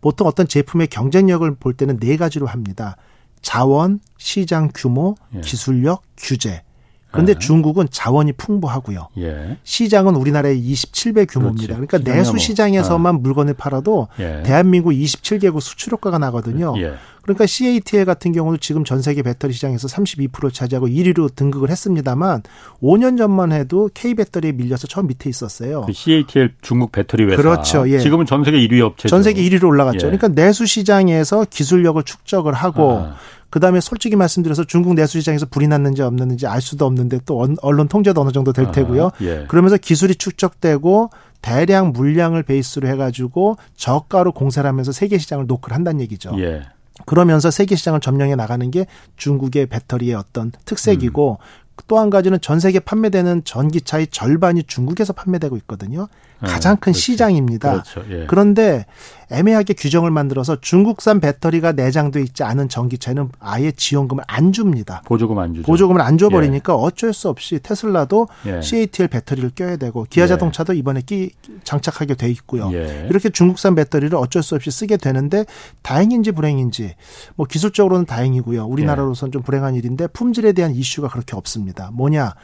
[0.00, 2.96] 보통 어떤 제품의 경쟁력을 볼 때는 네 가지로 합니다.
[3.42, 5.40] 자원, 시장 규모, 예.
[5.40, 6.62] 기술력, 규제.
[7.10, 7.38] 그런데 네.
[7.38, 9.08] 중국은 자원이 풍부하고요.
[9.18, 9.56] 예.
[9.64, 11.76] 시장은 우리나라의 27배 규모입니다.
[11.76, 11.88] 그렇지.
[11.88, 13.18] 그러니까 내수 시장에서만 어.
[13.18, 14.42] 물건을 팔아도 예.
[14.44, 16.74] 대한민국 27개국 수출 효과가 나거든요.
[16.78, 16.94] 예.
[17.22, 22.42] 그러니까 CATL 같은 경우는 지금 전 세계 배터리 시장에서 32% 차지하고 1위로 등극을 했습니다만
[22.82, 25.82] 5년 전만 해도 K 배터리에 밀려서 처음 밑에 있었어요.
[25.82, 27.36] 그 CATL 중국 배터리 회사.
[27.36, 27.88] 그렇죠.
[27.90, 27.98] 예.
[27.98, 29.08] 지금은 전 세계 1위 업체죠.
[29.08, 30.06] 전 세계 1위로 올라갔죠.
[30.06, 30.10] 예.
[30.10, 33.16] 그러니까 내수 시장에서 기술력을 축적을 하고 아.
[33.50, 38.20] 그다음에 솔직히 말씀드려서 중국 내수 시장에서 불이 났는지 없는지 알 수도 없는데 또 언론 통제도
[38.20, 39.06] 어느 정도 될 테고요.
[39.06, 39.44] 아, 예.
[39.48, 41.10] 그러면서 기술이 축적되고
[41.42, 46.32] 대량 물량을 베이스로 해가지고 저가로 공사를 하면서 세계 시장을 노크를 한다는 얘기죠.
[46.38, 46.62] 예.
[47.06, 48.86] 그러면서 세계 시장을 점령해 나가는 게
[49.16, 51.44] 중국의 배터리의 어떤 특색이고 음.
[51.86, 56.08] 또한 가지는 전 세계 판매되는 전기차의 절반이 중국에서 판매되고 있거든요.
[56.40, 57.00] 가장 큰 그렇지.
[57.00, 57.82] 시장입니다.
[57.82, 58.02] 그렇죠.
[58.10, 58.26] 예.
[58.26, 58.86] 그런데
[59.30, 65.02] 애매하게 규정을 만들어서 중국산 배터리가 내장돼 있지 않은 전기차는 아예 지원금을 안 줍니다.
[65.04, 65.66] 보조금 안 주죠.
[65.66, 66.76] 보조금을 안 줘버리니까 예.
[66.78, 68.60] 어쩔 수 없이 테슬라도 예.
[68.60, 70.28] CATL 배터리를 껴야 되고 기아 예.
[70.28, 71.30] 자동차도 이번에 끼
[71.62, 72.70] 장착하게 돼 있고요.
[72.72, 73.06] 예.
[73.08, 75.44] 이렇게 중국산 배터리를 어쩔 수 없이 쓰게 되는데
[75.82, 76.94] 다행인지 불행인지
[77.36, 78.64] 뭐 기술적으로는 다행이고요.
[78.66, 81.90] 우리나라로서는 좀 불행한 일인데 품질에 대한 이슈가 그렇게 없습니다.
[81.92, 82.34] 뭐냐?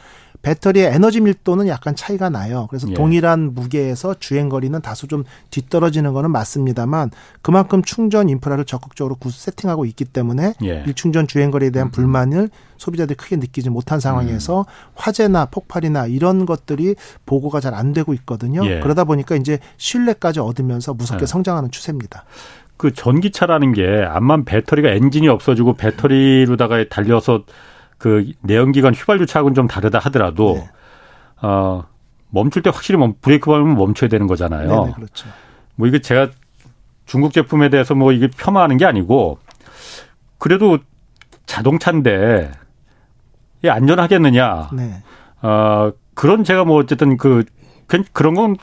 [0.47, 2.69] 배터리의 에너지 밀도는 약간 차이가 나요.
[2.71, 2.95] 그래서 예.
[2.95, 7.11] 동일한 무게에서 주행 거리는 다소 좀 뒤떨어지는 거는 맞습니다만
[7.43, 10.85] 그만큼 충전 인프라를 적극적으로 세팅하고 있기 때문에 예.
[10.87, 11.91] 일충전 주행 거리에 대한 음.
[11.91, 14.65] 불만을 소비자들이 크게 느끼지 못한 상황에서 음.
[14.95, 16.95] 화재나 폭발이나 이런 것들이
[17.27, 18.65] 보고가 잘 안 되고 있거든요.
[18.65, 18.81] 예.
[18.81, 21.27] 그러다 보니까 이제 신뢰까지 얻으면서 무섭게 예.
[21.27, 22.25] 성장하는 추세입니다.
[22.79, 27.45] 그 전기차라는 게 암만 배터리가 엔진이 없어지고 배터리로다가 달려서
[27.99, 30.71] 그 내연기관 휘발유 차하고는 좀 다르다 하더라도 네.
[31.43, 31.85] 어,
[32.31, 34.69] 멈출 때 확실히 멈, 브레이크 밟으면 멈춰야 되는 거잖아요.
[34.69, 35.29] 네네, 그렇죠.
[35.75, 36.31] 뭐 이게 제가
[37.07, 39.39] 중국 제품에 대해서 뭐 이게 폄하하는 게 아니고
[40.39, 40.79] 그래도
[41.47, 42.53] 자동차인데
[43.65, 44.71] 이 안전하겠느냐?
[44.73, 45.03] 네.
[45.43, 47.45] 어, 그런 제가 뭐 어쨌든 그
[48.13, 48.57] 그런 건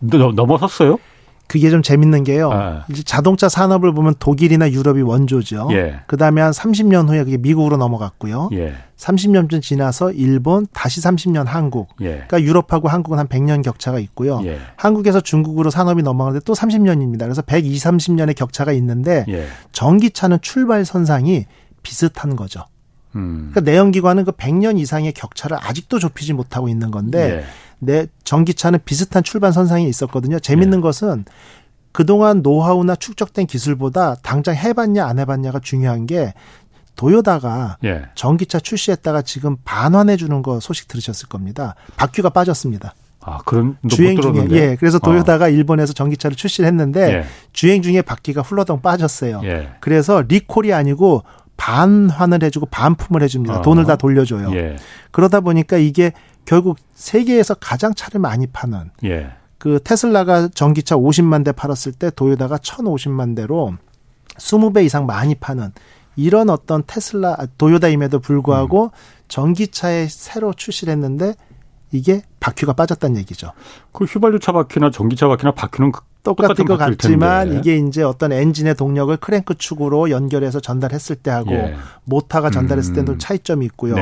[0.00, 0.98] 넘어섰어요?
[1.48, 2.52] 그게 좀 재밌는 게요.
[2.52, 2.84] 아.
[2.90, 5.68] 이제 자동차 산업을 보면 독일이나 유럽이 원조죠.
[5.72, 6.00] 예.
[6.06, 8.50] 그다음에 한 30년 후에 그게 미국으로 넘어갔고요.
[8.52, 8.74] 예.
[8.98, 11.88] 30년쯤 지나서 일본, 다시 30년 한국.
[12.02, 12.24] 예.
[12.28, 14.42] 그러니까 유럽하고 한국은 한 100년 격차가 있고요.
[14.44, 14.58] 예.
[14.76, 17.20] 한국에서 중국으로 산업이 넘어가는데 또 30년입니다.
[17.20, 19.46] 그래서 120, 30년의 격차가 있는데 예.
[19.72, 21.46] 전기차는 출발 선상이
[21.82, 22.64] 비슷한 거죠.
[23.16, 23.50] 음.
[23.52, 27.44] 그러니까 내연기관은 그 100년 이상의 격차를 아직도 좁히지 못하고 있는 건데 예.
[27.78, 30.38] 내 전기차는 비슷한 출발 선상에 있었거든요.
[30.38, 30.82] 재밌는 예.
[30.82, 31.24] 것은
[31.92, 36.34] 그동안 노하우나 축적된 기술보다 당장 해봤냐 안 해봤냐가 중요한 게
[36.96, 38.02] 도요다가 예.
[38.14, 41.74] 전기차 출시했다가 지금 반환해 주는 거 소식 들으셨을 겁니다.
[41.96, 42.94] 바퀴가 빠졌습니다.
[43.20, 45.48] 아, 그런 주행 중에 예, 그래서 도요다가 어.
[45.48, 47.24] 일본에서 전기차를 출시를 했는데 예.
[47.52, 49.42] 주행 중에 바퀴가 훌러덩 빠졌어요.
[49.44, 49.70] 예.
[49.80, 51.22] 그래서 리콜이 아니고
[51.56, 53.58] 반환을 해주고 반품을 해줍니다.
[53.58, 53.62] 어.
[53.62, 54.54] 돈을 다 돌려줘요.
[54.54, 54.76] 예.
[55.10, 56.12] 그러다 보니까 이게
[56.48, 59.32] 결국 세계에서 가장 차를 많이 파는 예.
[59.58, 63.74] 그 테슬라가 전기차 50만 대 팔았을 때 도요다가 1,050만 대로
[64.38, 65.72] 20배 이상 많이 파는
[66.16, 68.90] 이런 어떤 테슬라 도요다임에도 불구하고 음.
[69.28, 71.34] 전기차에 새로 출시를 했는데
[71.92, 73.52] 이게 바퀴가 빠졌다는 얘기죠.
[73.92, 77.58] 그 휘발유차 바퀴나 전기차 바퀴나 바퀴는 똑같은 것 같지만 텐데.
[77.58, 81.76] 이게 이제 어떤 엔진의 동력을 크랭크 축으로 연결해서 전달했을 때 하고 예.
[82.04, 83.18] 모터가 전달했을 때도 음.
[83.18, 83.94] 차이점이 있고요.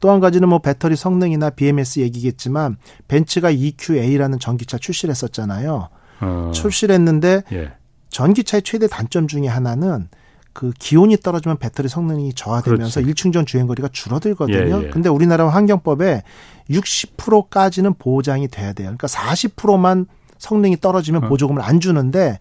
[0.00, 2.76] 또 한 가지는 뭐 배터리 성능이나 BMS 얘기겠지만
[3.08, 5.88] 벤츠가 EQA라는 전기차 출시를 했었잖아요.
[6.20, 6.50] 어.
[6.54, 7.72] 출시를 했는데 예.
[8.08, 10.08] 전기차의 최대 단점 중에 하나는
[10.54, 13.08] 그 기온이 떨어지면 배터리 성능이 저하되면서 그렇지.
[13.08, 14.82] 일충전 주행 거리가 줄어들거든요.
[14.82, 14.90] 예, 예.
[14.90, 16.22] 근데 우리나라 환경법에
[16.70, 18.86] 60%까지는 보장이 돼야 돼요.
[18.86, 20.06] 그러니까 40%만
[20.38, 21.28] 성능이 떨어지면 어.
[21.28, 22.38] 보조금을 안 주는데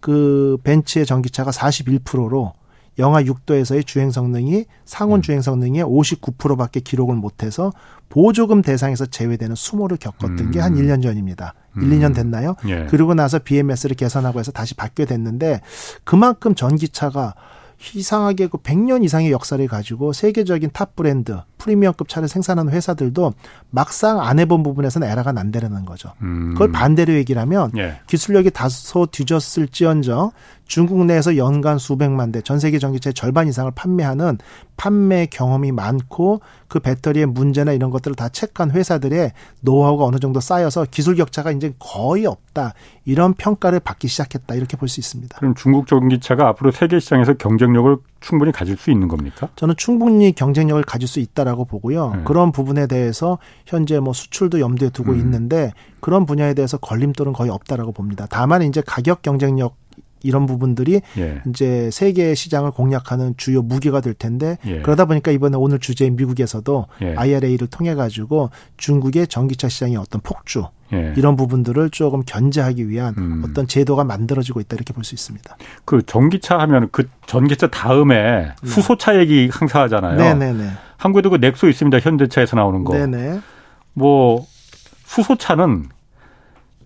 [0.00, 2.52] 그 벤츠의 전기차가 41%로
[2.98, 5.22] 영하 6도에서의 주행 성능이 상온 음.
[5.22, 7.72] 주행 성능의 59%밖에 기록을 못해서
[8.08, 10.50] 보조금 대상에서 제외되는 수모를 겪었던 음.
[10.52, 11.54] 게 한 1년 전입니다.
[11.76, 11.82] 음.
[11.82, 12.54] 1, 2년 됐나요?
[12.68, 12.86] 예.
[12.88, 15.60] 그리고 나서 BMS를 개선하고 해서 다시 바뀌게 됐는데
[16.04, 17.34] 그만큼 전기차가
[17.94, 23.32] 이상하게 그 100년 이상의 역사를 가지고 세계적인 top 브랜드, 프리미엄급 차를 생산하는 회사들도
[23.70, 26.12] 막상 안 해본 부분에서는 에러가 난다는 거죠.
[26.22, 26.52] 음.
[26.52, 28.00] 그걸 반대로 얘기를 하면 예.
[28.06, 30.32] 기술력이 다소 뒤졌을지언정
[30.66, 34.38] 중국 내에서 연간 수백만 대, 전 세계 전기차의 절반 이상을 판매하는
[34.76, 40.86] 판매 경험이 많고 그 배터리의 문제나 이런 것들을 다 체크한 회사들의 노하우가 어느 정도 쌓여서
[40.90, 42.74] 기술 격차가 이제 거의 없다.
[43.04, 44.54] 이런 평가를 받기 시작했다.
[44.56, 45.38] 이렇게 볼 수 있습니다.
[45.38, 49.48] 그럼 중국 전기차가 앞으로 세계 시장에서 경쟁력을 충분히 가질 수 있는 겁니까?
[49.54, 52.10] 저는 충분히 경쟁력을 가질 수 있다 라고 보고요.
[52.10, 52.22] 네.
[52.24, 55.18] 그런 부분에 대해서 현재 뭐 수출도 염두에 두고 음.
[55.20, 58.26] 있는데 그런 분야에 대해서 걸림돌은 거의 없다라고 봅니다.
[58.28, 59.76] 다만 이제 가격 경쟁력
[60.22, 61.40] 이런 부분들이 예.
[61.48, 64.80] 이제 세계 시장을 공략하는 주요 무기가 될 텐데 예.
[64.80, 67.14] 그러다 보니까 이번에 오늘 주제인 미국에서도 예.
[67.14, 71.12] IRA를 통해 가지고 중국의 전기차 시장의 어떤 폭주 예.
[71.16, 73.42] 이런 부분들을 조금 견제하기 위한 음.
[73.44, 75.56] 어떤 제도가 만들어지고 있다 이렇게 볼 수 있습니다.
[75.84, 78.68] 그 전기차 하면 그 전기차 다음에 네.
[78.68, 80.16] 수소차 얘기 항상 하잖아요.
[80.16, 80.70] 네네네.
[80.96, 81.98] 한국에도 그 넥소 있습니다.
[81.98, 82.94] 현대차에서 나오는 거.
[82.94, 83.40] 네네.
[83.94, 84.46] 뭐
[85.04, 85.88] 수소차는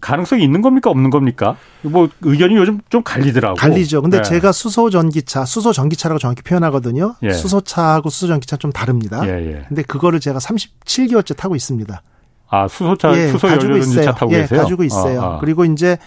[0.01, 1.57] 가능성이 있는 겁니까 없는 겁니까?
[1.83, 3.57] 뭐 의견이 요즘 좀 갈리더라고.
[3.57, 4.01] 갈리죠.
[4.01, 4.23] 근데 네.
[4.23, 7.17] 제가 수소 전기차, 수소 전기차라고 정확히 표현하거든요.
[7.23, 7.33] 예.
[7.33, 9.21] 수소차하고 수소 전기차 좀 다릅니다.
[9.27, 9.65] 예, 예.
[9.69, 12.03] 근데 그거를 제가 37개월째 타고 있습니다.
[12.49, 14.13] 아 수소차, 예, 수소 가지고 있어요.
[14.13, 14.63] 타고 예, 계세요?
[14.63, 15.21] 가지고 있어요.
[15.21, 15.39] 아, 아.
[15.39, 15.99] 그리고 이제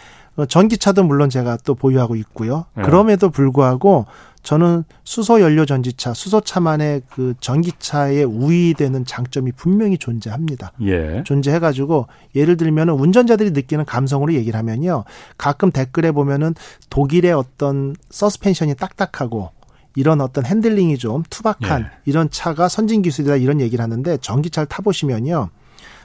[0.47, 2.65] 전기차도 물론 제가 또 보유하고 있고요.
[2.79, 2.81] 예.
[2.81, 4.07] 그럼에도 불구하고
[4.43, 10.73] 저는 수소 연료 전지차, 수소차만의 그 전기차에 우위되는 장점이 분명히 존재합니다.
[10.81, 11.23] 예.
[11.25, 15.05] 존재해가지고 예를 들면 운전자들이 느끼는 감성으로 얘기를 하면요.
[15.37, 16.53] 가끔 댓글에 보면은
[16.89, 19.51] 독일의 어떤 서스펜션이 딱딱하고
[19.95, 21.85] 이런 어떤 핸들링이 좀 투박한 예.
[22.05, 25.49] 이런 차가 선진 기술이다 이런 얘기를 하는데 전기차를 타보시면요.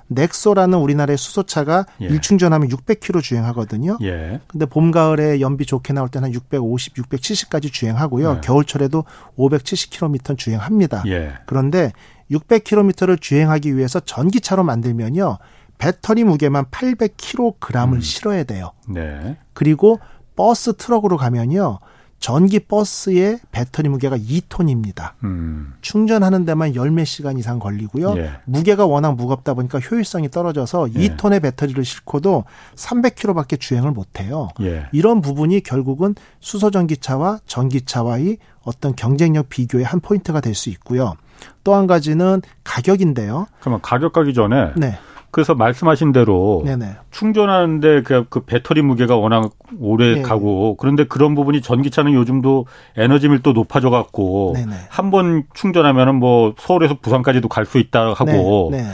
[0.09, 2.07] 넥소라는 우리나라의 수소차가 예.
[2.07, 3.99] 일충전하면 600km 주행하거든요.
[4.03, 4.41] 예.
[4.47, 8.37] 근데 봄 가을에 연비 좋게 나올 때는 한 650, 670까지 주행하고요.
[8.37, 8.41] 예.
[8.41, 9.05] 겨울철에도
[9.39, 11.05] 570km 주행합니다.
[11.07, 11.35] 예.
[11.47, 11.93] 그런데
[12.31, 15.39] 600km를 주행하기 위해서 전기차로 만들면요.
[15.79, 18.01] 배터리 무게만 800kg을 음.
[18.01, 18.73] 실어야 돼요.
[18.89, 19.37] 네.
[19.53, 20.01] 그리고
[20.37, 21.79] 버스 트럭으로 가면요.
[22.21, 25.13] 전기 버스의 배터리 무게가 2톤입니다.
[25.23, 25.75] 음.
[25.83, 28.17] 충전하는 데만 열몇 시간 이상 걸리고요.
[28.19, 28.33] 예.
[28.45, 31.09] 무게가 워낙 무겁다 보니까 효율성이 떨어져서 예.
[31.09, 34.49] 2톤의 배터리를 싣고도 300km밖에 주행을 못 해요.
[34.61, 34.89] 예.
[34.93, 41.15] 이런 부분이 결국은 수소 전기차와 전기차와의 어떤 경쟁력 비교의 한 포인트가 될 수 있고요.
[41.63, 43.47] 또 한 가지는 가격인데요.
[43.61, 44.99] 그러면 가격 가기 전에 네.
[45.39, 46.97] 그래서 말씀하신 대로 네네.
[47.13, 53.29] 충전하는데 그, 그, 배터리 무게가 워낙 오래 네 가고 그런데 그런 부분이 전기차는 요즘도 에너지
[53.29, 54.57] 밀도 높아져 갖고
[54.89, 58.83] 한 번 충전하면은 뭐 서울에서 부산까지도 갈 수 있다 하고 네.
[58.83, 58.89] 네.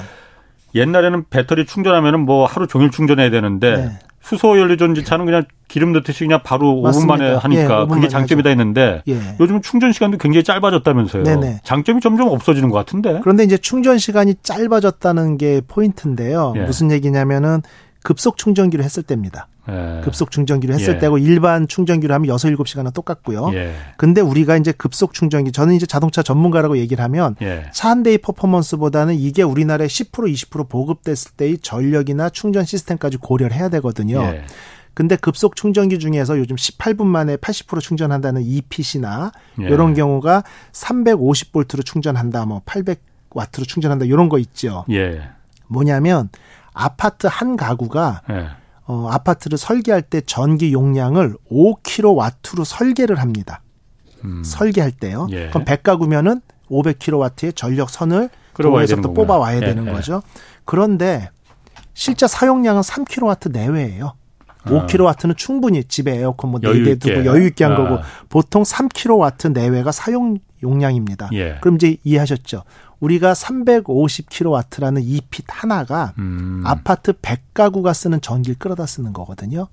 [0.75, 3.99] 옛날에는 배터리 충전하면은 뭐 하루 종일 충전해야 되는데 네.
[4.25, 7.15] 수소 연료 전지차는 그냥 기름 넣듯이 그냥 바로 맞습니다.
[7.15, 9.19] 5분 만에 하니까 예, 5분 그게 장점이다 했는데 예.
[9.39, 11.25] 요즘 충전 시간도 굉장히 짧아졌다면서요.
[11.25, 11.61] 네네.
[11.63, 13.21] 장점이 점점 없어지는 것 같은데.
[13.23, 16.55] 그런데 이제 충전 시간이 짧아졌다는 게 포인트인데요.
[16.57, 16.61] 예.
[16.63, 17.61] 무슨 얘기냐면은
[18.03, 19.49] 급속 충전기로 했을 때입니다.
[19.69, 20.01] 예.
[20.03, 20.99] 급속 충전기로 했을 예.
[20.99, 23.51] 때고 일반 충전기로 하면 6, 7시간은 똑같고요.
[23.55, 23.73] 예.
[23.97, 27.65] 근데 우리가 이제 급속 충전기 저는 이제 자동차 전문가라고 얘기를 하면 예.
[27.73, 34.21] 차한 대의 퍼포먼스보다는 이게 우리나라에 10% 20% 보급됐을 때의 전력이나 충전 시스템까지 고려를 해야 되거든요.
[34.23, 34.45] 예.
[34.95, 39.65] 근데 급속 충전기 중에서 요즘 18분 만에 80% 충전한다는 EPC나 예.
[39.65, 44.85] 이런 경우가 350볼트로 충전한다, 뭐 800와트로 충전한다 이런 거 있죠.
[44.91, 45.23] 예.
[45.67, 46.29] 뭐냐면
[46.73, 48.47] 아파트 한 가구가 예.
[48.87, 53.63] 어, 아파트를 설계할 때 전기 용량을 5kW로 설계를 합니다.
[54.25, 54.43] 음.
[54.45, 55.27] 설계할 때요.
[55.31, 55.49] 예.
[55.49, 59.61] 그럼 100가구면은 500kW의 전력 선을 도에서부터 뽑아 와야 예.
[59.61, 59.93] 되는 예.
[59.93, 60.23] 거죠.
[60.65, 61.31] 그런데
[61.95, 64.15] 실제 사용량은 3kW 내외예요.
[64.65, 65.35] 5kW는 아.
[65.37, 67.77] 충분히 집에 에어컨 뭐 4대 두고 여유 있게 한 아.
[67.77, 71.29] 거고 보통 3kW 내외가 사용 용량입니다.
[71.33, 71.59] 예.
[71.61, 72.65] 그럼 이제 이해하셨죠?
[73.01, 76.63] 우리가 350kW라는 이 핏 하나가 음.
[76.65, 79.69] 아파트 100가구가 쓰는 전기를 끌어다 쓰는 거거든요.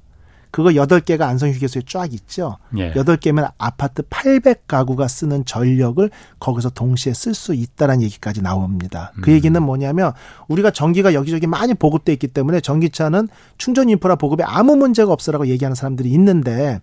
[0.51, 2.57] 그거 8개가 안성휴게소에 쫙 있죠.
[2.75, 2.91] 예.
[2.91, 6.10] 8개면 아파트 800가구가 쓰는 전력을
[6.41, 9.13] 거기서 동시에 쓸 수 있다라는 얘기까지 나옵니다.
[9.21, 9.36] 그 음.
[9.36, 10.12] 얘기는 뭐냐면
[10.49, 15.73] 우리가 전기가 여기저기 많이 보급돼 있기 때문에 전기차는 충전 인프라 보급에 아무 문제가 없어라고 얘기하는
[15.73, 16.81] 사람들이 있는데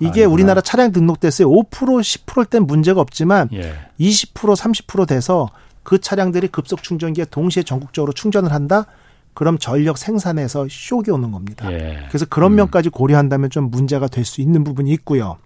[0.00, 0.28] 이게 아니구나.
[0.34, 1.48] 우리나라 차량 등록됐어요.
[1.48, 3.72] 5% 10%일 땐 문제가 없지만 예.
[3.98, 5.48] 20% 30% 돼서
[5.86, 8.86] 그 차량들이 급속 충전기에 동시에 전국적으로 충전을 한다?
[9.34, 11.70] 그럼 전력 생산에서 쇼이 오는 겁니다.
[11.70, 12.06] 예.
[12.08, 12.56] 그래서 그런 음.
[12.56, 15.36] 면까지 고려한다면 좀 문제가 될 수 있는 부분이 있고요.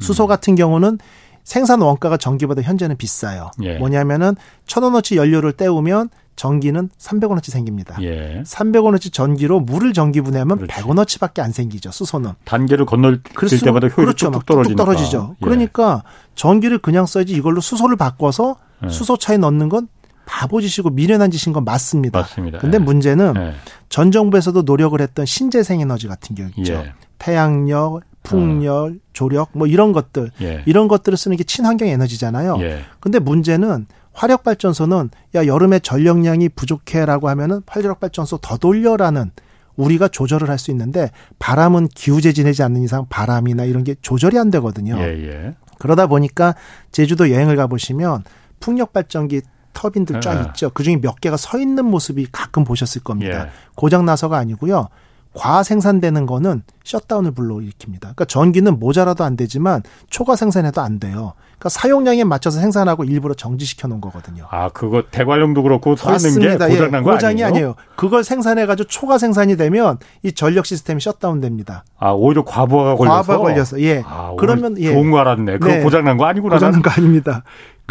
[0.00, 0.26] 수소 음.
[0.26, 0.98] 같은 경우는
[1.44, 3.52] 생산 원가가 전기보다 현재는 비싸요.
[3.62, 3.78] 예.
[3.78, 4.34] 뭐냐면은
[4.66, 7.96] 천 원어치 연료를 때우면 전기는 300원어치 생깁니다.
[8.02, 8.42] 예.
[8.44, 10.72] 300원어치 전기로 물을 전기 분해하면 그렇지.
[10.72, 11.90] 100원어치밖에 안 생기죠.
[11.90, 12.32] 수소는.
[12.44, 14.30] 단계를 건널 때마다 효율이 그렇죠.
[14.30, 14.84] 뚝뚝 떨어지니까.
[14.84, 15.36] 떨어지죠.
[15.40, 15.44] 예.
[15.44, 16.02] 그러니까
[16.34, 18.88] 전기를 그냥 써야지 이걸로 수소를 바꿔서 예.
[18.88, 19.88] 수소차에 넣는 건
[20.26, 22.20] 바보짓이고 미련한 짓인 건 맞습니다.
[22.20, 22.58] 맞습니다.
[22.58, 22.82] 근데 예.
[22.82, 23.54] 문제는 예.
[23.88, 26.72] 전 정부에서도 노력을 했던 신재생 에너지 같은 경우 있죠.
[26.72, 26.92] 예.
[27.18, 30.30] 태양력, 풍력, 조력 뭐 이런 것들
[30.66, 32.58] 이런 것들을 쓰는 게 친환경 에너지잖아요.
[33.00, 39.32] 근데 문제는 화력 발전소는 야 여름에 전력량이 부족해라고 하면은 화력 발전소 더 돌려라는
[39.76, 44.50] 우리가 조절을 할 수 있는데 바람은 기후제 지내지 않는 이상 바람이나 이런 게 조절이 안
[44.52, 44.96] 되거든요.
[44.98, 45.54] 예, 예.
[45.80, 46.54] 그러다 보니까
[46.92, 48.22] 제주도 여행을 가보시면
[48.60, 50.46] 풍력 발전기 터빈들 쫙 예.
[50.48, 50.70] 있죠.
[50.70, 53.46] 그 중에 몇 개가 서 있는 모습이 가끔 보셨을 겁니다.
[53.46, 53.50] 예.
[53.74, 54.88] 고장 나서가 아니고요.
[55.34, 58.00] 과잉 생산되는 거는 셧다운을 불러일으킵니다.
[58.00, 61.32] 그러니까 전기는 모자라도 안 되지만 초과 생산해도 안 돼요.
[61.58, 64.46] 그러니까 사용량에 맞춰서 생산하고 일부러 정지시켜 놓은 거거든요.
[64.50, 67.46] 아, 그거 대관령도 그렇고 서 있는 게 고장난 예, 거 고장이 아니에요?
[67.46, 67.74] 아니에요.
[67.96, 71.84] 그걸 생산해 가지고 초과 생산이 되면 이 전력 시스템이 셧다운 됩니다.
[71.98, 74.02] 아, 오히려 과부하가 걸려서 과부하 걸려서 예.
[74.06, 74.92] 아, 그러면 예.
[74.92, 75.58] 좋은 거 알았네.
[75.58, 75.82] 그거 네.
[75.82, 76.56] 고장난 거 아니구나.
[76.56, 77.42] 고장난 거 아닙니다.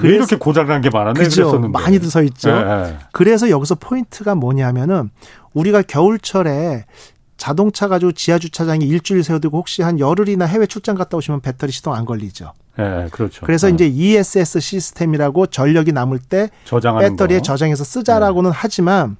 [0.02, 1.44] 왜 이렇게 고장난 게 많았네 그죠.
[1.44, 1.80] 그랬었는데.
[1.80, 2.52] 많이들 서 있죠.
[2.52, 2.98] 네.
[3.12, 5.10] 그래서 여기서 포인트가 뭐냐면은
[5.54, 6.86] 우리가 겨울철에
[7.38, 11.94] 자동차 가지고 지하 주차장에 일주일 세워두고 혹시 한 열흘이나 해외 출장 갔다 오시면 배터리 시동
[11.94, 12.54] 안 걸리죠.
[12.78, 13.46] 네, 그렇죠.
[13.46, 13.70] 그래서 어.
[13.70, 16.50] 이제 ESS 시스템이라고 전력이 남을 때
[17.00, 17.44] 배터리에 거.
[17.44, 18.58] 저장해서 쓰자라고는 네.
[18.60, 19.18] 하지만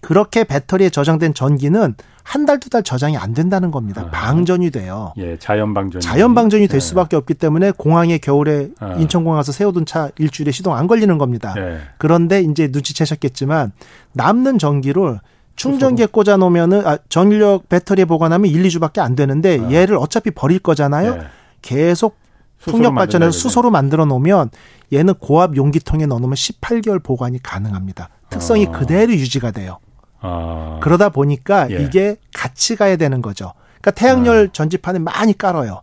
[0.00, 4.02] 그렇게 배터리에 저장된 전기는 한 달, 두 달 저장이 안 된다는 겁니다.
[4.06, 4.10] 아.
[4.10, 5.12] 방전이 돼요.
[5.18, 6.00] 예, 자연 방전.
[6.00, 6.86] 자연 방전이 될 네.
[6.86, 8.94] 수밖에 없기 때문에 공항에 겨울에 아.
[8.94, 11.52] 인천공항 가서 세워둔 차 일주일에 시동 안 걸리는 겁니다.
[11.54, 11.78] 네.
[11.98, 13.72] 그런데 이제 눈치채셨겠지만
[14.12, 15.18] 남는 전기를
[15.60, 19.70] 충전기에 꽂아 놓으면은 아, 전력 배터리에 보관하면 1, 2주밖에 안 되는데 아.
[19.70, 21.16] 얘를 어차피 버릴 거잖아요.
[21.16, 21.22] 네.
[21.60, 22.16] 계속
[22.60, 24.50] 풍력 발전해서 수소로 만들어 놓으면
[24.92, 28.08] 얘는 고압 용기통에 넣어 놓으면 18개월 보관이 가능합니다.
[28.30, 28.70] 특성이 아.
[28.70, 29.78] 그대로 유지가 돼요.
[30.20, 30.80] 아.
[30.82, 31.82] 그러다 보니까 예.
[31.82, 33.52] 이게 같이 가야 되는 거죠.
[33.80, 34.52] 그러니까 태양열 아.
[34.52, 35.82] 전지판에 많이 깔아요.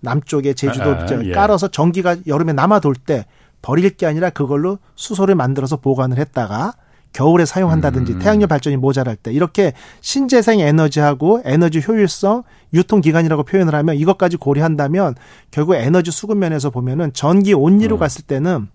[0.00, 1.32] 남쪽에 제주도 아, 예.
[1.32, 3.26] 깔아서 전기가 여름에 남아 돌 때
[3.62, 6.74] 버릴 게 아니라 그걸로 수소를 만들어서 보관을 했다가
[7.16, 8.18] 겨울에 사용한다든지 음.
[8.18, 12.42] 태양열 발전이 모자랄 때 이렇게 신재생 에너지하고 에너지 효율성,
[12.74, 15.14] 유통 기간이라고 표현을 하면 이것까지 고려한다면
[15.50, 18.00] 결국 에너지 수급 면에서 보면은 전기 온리로 음.
[18.00, 18.68] 갔을 때는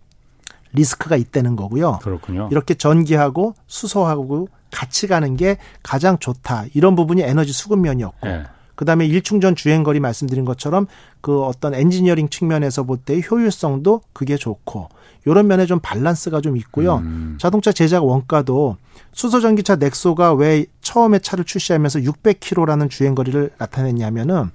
[0.73, 1.99] 리스크가 있다는 거고요.
[2.01, 2.49] 그렇군요.
[2.51, 6.65] 이렇게 전기하고 수소하고 같이 가는 게 가장 좋다.
[6.73, 8.27] 이런 부분이 에너지 수급 면이었고.
[8.27, 8.43] 네.
[8.81, 10.87] 그다음에 일충전 주행거리 말씀드린 것처럼
[11.21, 14.89] 그 어떤 엔지니어링 측면에서 볼 때 효율성도 그게 좋고
[15.27, 16.95] 요런 면에 좀 밸런스가 좀 있고요.
[16.95, 17.37] 음.
[17.39, 18.77] 자동차 제작 원가도
[19.13, 24.49] 수소 전기차 넥소가 왜 처음에 차를 출시하면서 600km라는 주행거리를 나타냈냐면은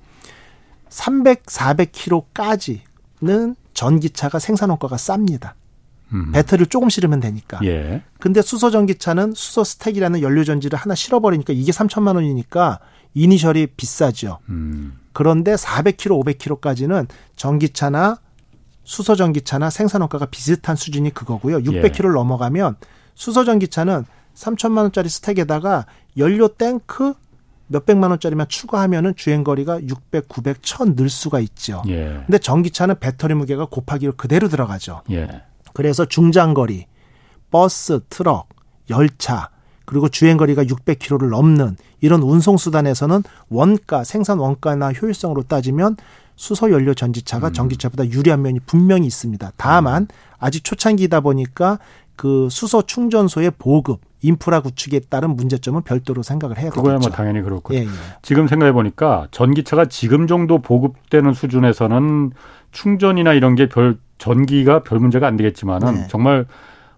[0.88, 5.52] 300, 400km까지는 전기차가 생산 원가가 쌉니다.
[6.12, 6.32] 음.
[6.32, 7.60] 배터리를 조금 실으면 되니까.
[7.64, 8.02] 예.
[8.18, 12.80] 근데 수소 전기차는 수소 stack이라는 연료 전지를 하나 실어버리니까 이게 3천만 원이니까
[13.16, 14.38] 이니셜이 비싸죠.
[14.50, 14.98] 음.
[15.14, 18.18] 그런데 400km, 500km까지는 전기차나
[18.84, 21.58] 수소 전기차나 생산 원가가 비슷한 수준이 그거고요.
[21.60, 22.14] 600km를 예.
[22.14, 22.76] 넘어가면
[23.14, 25.86] 수소 전기차는 3천만 원짜리 스택에다가
[26.18, 27.14] 연료 탱크
[27.68, 31.82] 몇백만 원짜리만 추가하면은 주행 거리가 600, 900, 1000 늘 수가 있죠.
[31.88, 32.22] 예.
[32.26, 35.02] 근데 전기차는 배터리 무게가 곱하기로 그대로 들어가죠.
[35.10, 35.42] 예.
[35.72, 36.86] 그래서 중장거리,
[37.50, 38.48] 버스, 트럭,
[38.90, 39.50] 열차,
[39.86, 45.96] 그리고 주행 거리가 600km를 넘는 이런 운송 수단에서는 원가, 생산 원가나 효율성으로 따지면
[46.36, 47.52] 수소 연료 전지차가 음.
[47.52, 49.52] 전기차보다 유리한 면이 분명히 있습니다.
[49.56, 50.08] 다만 음.
[50.38, 51.78] 아직 초창기이다 보니까
[52.14, 56.82] 그 수소 충전소의 보급, 인프라 구축에 따른 문제점은 별도로 생각을 해야 되겠죠.
[56.82, 57.74] 그거야 뭐 당연히 그렇고.
[57.74, 57.88] 예, 예.
[58.22, 62.32] 지금 생각해 보니까 전기차가 지금 정도 보급되는 수준에서는
[62.72, 66.06] 충전이나 이런 게 별 전기가 별 문제가 안 되겠지만은 네.
[66.08, 66.46] 정말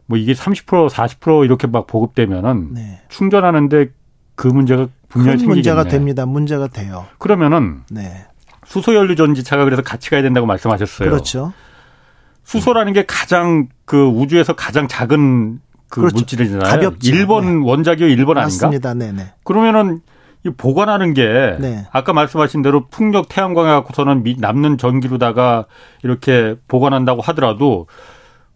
[0.06, 3.00] 뭐 이게 30% 40% 이렇게 막 보급되면은 네.
[3.08, 3.90] 충전하는데
[4.38, 5.54] 그 문제가 분명히 생기겠네.
[5.54, 6.24] 문제가 됩니다.
[6.24, 7.06] 문제가 돼요.
[7.18, 8.24] 그러면은 네.
[8.64, 11.10] 수소 연료 전지차가 그래서 같이 가야 된다고 말씀하셨어요.
[11.10, 11.52] 그렇죠.
[12.44, 16.18] 수소라는 게 가장 그 우주에서 가장 작은 그 그렇죠.
[16.18, 16.70] 물질이잖아요.
[16.70, 17.10] 가볍죠.
[17.10, 17.68] 1번 네.
[17.68, 18.42] 원자기호 1번 아닌가?
[18.42, 18.94] 맞습니다.
[18.94, 19.32] 네네.
[19.42, 20.02] 그러면은
[20.46, 21.88] 이 보관하는 게 네.
[21.90, 25.64] 아까 말씀하신 대로 풍력 태양광에 갖고서는 남는 전기로다가
[26.04, 27.88] 이렇게 보관한다고 하더라도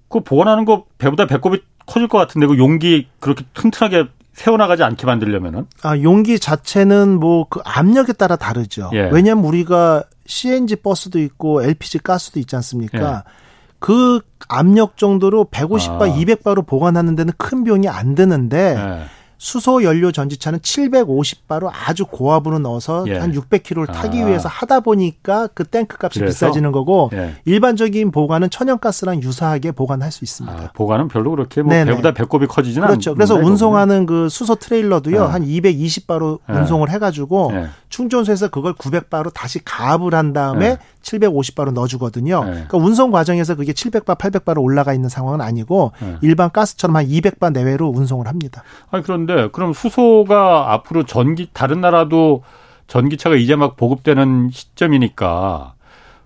[0.09, 5.67] 그 보관하는 거 배보다 배꼽이 커질 것 같은데 그 용기 그렇게 튼튼하게 세워나가지 않게 만들려면은
[5.83, 8.91] 아 용기 자체는 뭐 그 압력에 따라 다르죠.
[8.95, 9.09] 예.
[9.13, 13.25] 왜냐하면 우리가 CNG 버스도 있고 LPG 가스도 있지 않습니까?
[13.27, 13.33] 예.
[13.79, 16.09] 그 압력 정도로 150바, 아.
[16.17, 19.05] 200바로 보관하는 데는 큰 비용이 안 드는데 예.
[19.43, 23.19] 수소 연료 전지차는 750바로 아주 고압으로 넣어서 예.
[23.19, 24.27] 한 600km를 타기 아.
[24.27, 26.47] 위해서 하다 보니까 그 탱크 값이 그래서?
[26.47, 27.35] 비싸지는 거고 예.
[27.45, 30.57] 일반적인 보관은 천연가스랑 유사하게 보관할 수 있습니다.
[30.57, 33.15] 아, 보관은 별로 그렇게 뭐 배보다 배꼽이 커지지는 그렇죠.
[33.15, 35.17] 그래서 운송하는 그 수소 트레일러도요.
[35.17, 35.27] 예.
[35.27, 36.53] 한 220바로 예.
[36.53, 37.67] 운송을 해 가지고 예.
[37.89, 42.43] 충전소에서 그걸 900바로 다시 가압을 한 다음에 750바로 넣어주거든요.
[42.43, 47.89] 그러니까 운송 과정에서 그게 700바, 800바로 올라가 있는 상황은 아니고 일반 가스처럼 한 200바 내외로
[47.89, 48.63] 운송을 합니다.
[48.93, 52.43] 아 그런데 그런데 그럼 수소가 앞으로 전기 다른 나라도
[52.87, 55.75] 전기차가 이제 막 보급되는 시점이니까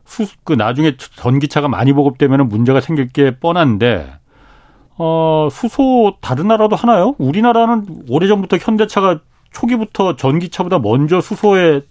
[0.04, 4.12] 수, 그 나중에 전기차가 많이 보급되면 문제가 생길 게 뻔한데
[4.98, 7.14] 어, 수소 다른 나라도 하나요?
[7.18, 9.20] 우리나라는 오래전부터 현대차가
[9.52, 11.82] 초기부터 전기차보다 먼저 수소에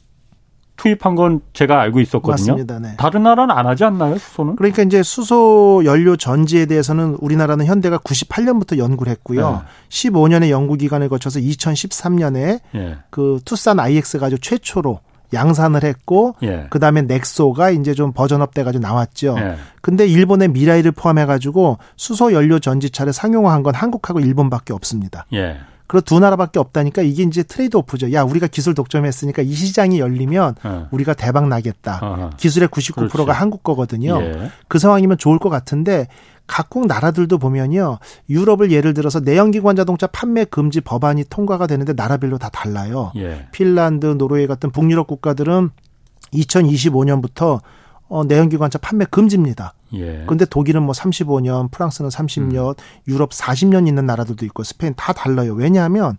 [0.78, 2.54] 투입한 건 제가 알고 있었거든요.
[2.54, 2.80] 맞습니다.
[2.80, 2.96] 네.
[2.98, 4.56] 다른 나라는 안 하지 않나요, 수소는?
[4.58, 9.52] 그러니까 이제 수소 연료 전지에 대해서는 우리나라는 현대가 98년부터 연구를 했고요.
[9.52, 9.58] 네.
[9.90, 12.98] 15년의 연구 기간을 거쳐서 2013년에 네.
[13.10, 15.00] 그 투싼 IX 가지고 최초로
[15.34, 16.68] 양산을 했고 예.
[16.70, 19.36] 그다음에 넥소가 이제 좀 version up 돼 가지고 나왔죠.
[19.38, 19.56] 예.
[19.82, 25.26] 근데 일본의 미라이를 포함해 가지고 수소 연료 전지차를 상용화한 건 한국하고 일본밖에 없습니다.
[25.34, 25.58] 예.
[25.88, 28.12] 그리고 두 나라밖에 없다니까 이게 이제 trade off죠.
[28.14, 30.88] 야, 우리가 기술 독점했으니까 이 시장이 열리면 어.
[30.92, 32.00] 우리가 대박 나겠다.
[32.02, 32.30] 어허.
[32.38, 33.32] 기술의 99%가 그렇지.
[33.32, 34.20] 한국 거거든요.
[34.22, 34.52] 예.
[34.68, 36.08] 그 상황이면 좋을 것 같은데
[36.48, 38.00] 각국 나라들도 보면요.
[38.30, 43.12] 유럽을 예를 들어서 내연기관 자동차 판매 금지 법안이 통과가 되는데 나라별로 다 달라요.
[43.18, 43.48] 예.
[43.52, 45.70] 핀란드, 노르웨이 같은 북유럽 국가들은
[46.34, 47.62] 2025년부터
[48.08, 49.74] 어, 내연기관차 판매 금지입니다.
[49.94, 50.26] 예.
[50.28, 52.74] 근데 독일은 뭐 35년, 프랑스는 30년, 음.
[53.08, 55.54] 유럽 40년 있는 나라들도 있고 스페인 다 달라요.
[55.54, 56.18] 왜냐하면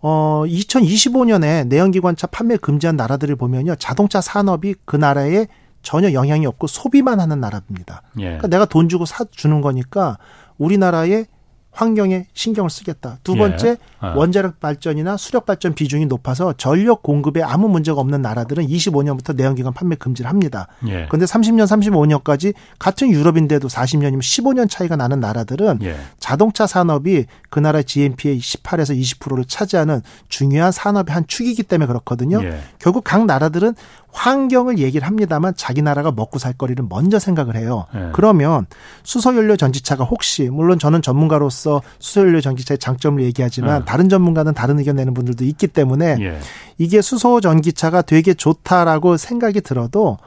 [0.00, 3.76] 어 2025년에 내연기관차 판매 금지한 나라들을 보면요.
[3.76, 5.46] 자동차 산업이 그 나라에
[5.82, 8.02] 전혀 영향이 없고 소비만 하는 나라입니다.
[8.18, 8.24] 예.
[8.24, 10.18] 그러니까 내가 돈 주고 사 주는 거니까
[10.58, 11.26] 우리나라의
[11.72, 13.18] 환경에 신경을 쓰겠다.
[13.24, 13.76] 두 번째 예.
[14.06, 14.12] 어.
[14.14, 19.96] 원자력 발전이나 수력 발전 비중이 높아서 전력 공급에 아무 문제가 없는 나라들은 25년부터 내연기관 판매
[19.96, 20.68] 금지를 합니다.
[20.86, 21.06] 예.
[21.08, 25.96] 그런데 30년, 35년까지 같은 유럽인데도 40년이면 15년 차이가 나는 나라들은 예.
[26.18, 32.44] 자동차 산업이 그 나라 GNP의 18에서 20%를 차지하는 중요한 산업의 한 축이기 때문에 그렇거든요.
[32.44, 32.58] 예.
[32.78, 33.74] 결국 각 나라들은
[34.12, 37.86] 환경을 얘기를 합니다만 자기 나라가 먹고 살 거리를 먼저 생각을 해요.
[37.94, 38.10] 예.
[38.12, 38.66] 그러면
[39.04, 41.61] 수소 연료 전지차가 혹시 물론 저는 전문가로서
[41.98, 43.84] 수소연료 전기차의 장점을 얘기하지만 예.
[43.84, 46.38] 다른 전문가는 다른 의견 내는 분들도 있기 때문에 예.
[46.78, 50.18] 이게 수소 전기차가 되게 좋다라고 생각이 들어도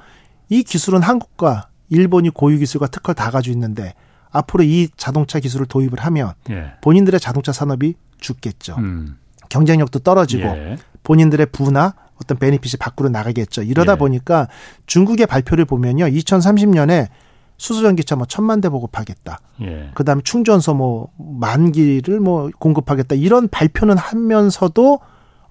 [0.50, 3.94] 이 기술은 한국과 일본이 고유 기술과 특허를 다 가지고 있는데
[4.32, 6.74] 앞으로 이 자동차 기술을 도입을 하면 예.
[6.82, 8.76] 본인들의 자동차 산업이 죽겠죠.
[8.78, 9.18] 음.
[9.50, 10.78] 경쟁력도 떨어지고 예.
[11.04, 13.64] 본인들의 부나 어떤 베니핏이 밖으로 나가겠죠.
[13.64, 13.98] 이러다 예.
[13.98, 14.48] 보니까
[14.86, 16.06] 중국의 발표를 보면요.
[16.06, 17.08] 2030년에
[17.58, 19.40] 수소전기차 뭐 천만 대 보급하겠다.
[19.62, 19.92] 예.
[19.94, 23.16] 그다음에 충전소 뭐 만기를 뭐 공급하겠다.
[23.16, 25.00] 이런 발표는 하면서도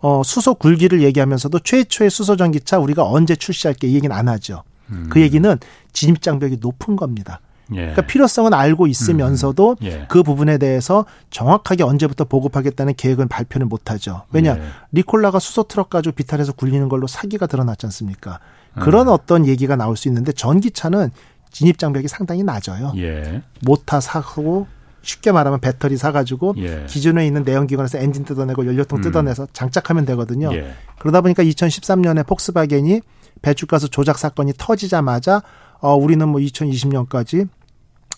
[0.01, 4.63] 어 수소 굴기를 얘기하면서도 최초의 수소전기차 우리가 언제 출시할게 이 얘기는 안 하죠.
[4.91, 5.07] 음.
[5.11, 5.59] 그 얘기는
[5.93, 7.41] 진입 장벽이 높은 겁니다.
[7.73, 7.77] 예.
[7.77, 9.87] 그러니까 필요성은 알고 있으면서도 음.
[9.87, 10.07] 예.
[10.09, 14.23] 그 부분에 대해서 정확하게 언제부터 보급하겠다는 계획은 발표는 못하죠.
[14.33, 14.63] 왜냐 예.
[14.93, 18.41] 니콜라가 수소 트럭 가지고 비탈에서 굴리는 걸로 사기가 드러났지 않습니까?
[18.81, 19.13] 그런 음.
[19.13, 21.11] 어떤 얘기가 나올 수 있는데 전기차는
[21.55, 22.93] 진입 장벽이 상당히 낮아요.
[22.97, 23.43] 예.
[23.63, 24.67] 모타 사고
[25.03, 26.85] 쉽게 말하면 배터리 사가지고 예.
[26.89, 29.03] 기존에 있는 내연기관에서 엔진 뜯어내고 연료통 음.
[29.03, 30.53] 뜯어내서 장착하면 되거든요.
[30.53, 30.75] 예.
[30.99, 33.03] 그러다 보니까 2013년에 폭스바겐이
[33.41, 35.43] 배출가스 조작 사건이 터지자마자
[35.79, 37.49] 어 우리는 뭐 2020년까지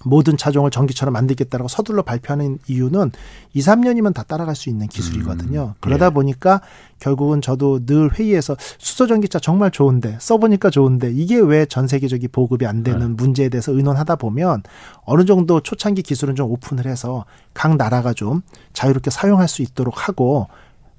[0.07, 3.13] 모든 차종을 전기처럼 만들겠다라고 서둘러 발표하는 이유는
[3.55, 5.75] 2, 3년이면 다 따라갈 수 있는 기술이거든요.
[5.75, 6.11] 음, 그러다 예.
[6.11, 6.61] 보니까
[6.99, 12.65] 결국은 저도 늘 회의에서 수소 전기차 정말 좋은데 써보니까 좋은데 이게 왜 전 세계적인 보급이
[12.65, 13.07] 안 되는 네.
[13.09, 14.63] 문제에 대해서 의논하다 보면
[15.05, 18.43] 어느 정도 초창기 기술은 좀 오픈을 해서 각 나라가 좀
[18.73, 20.47] 자유롭게 사용할 수 있도록 하고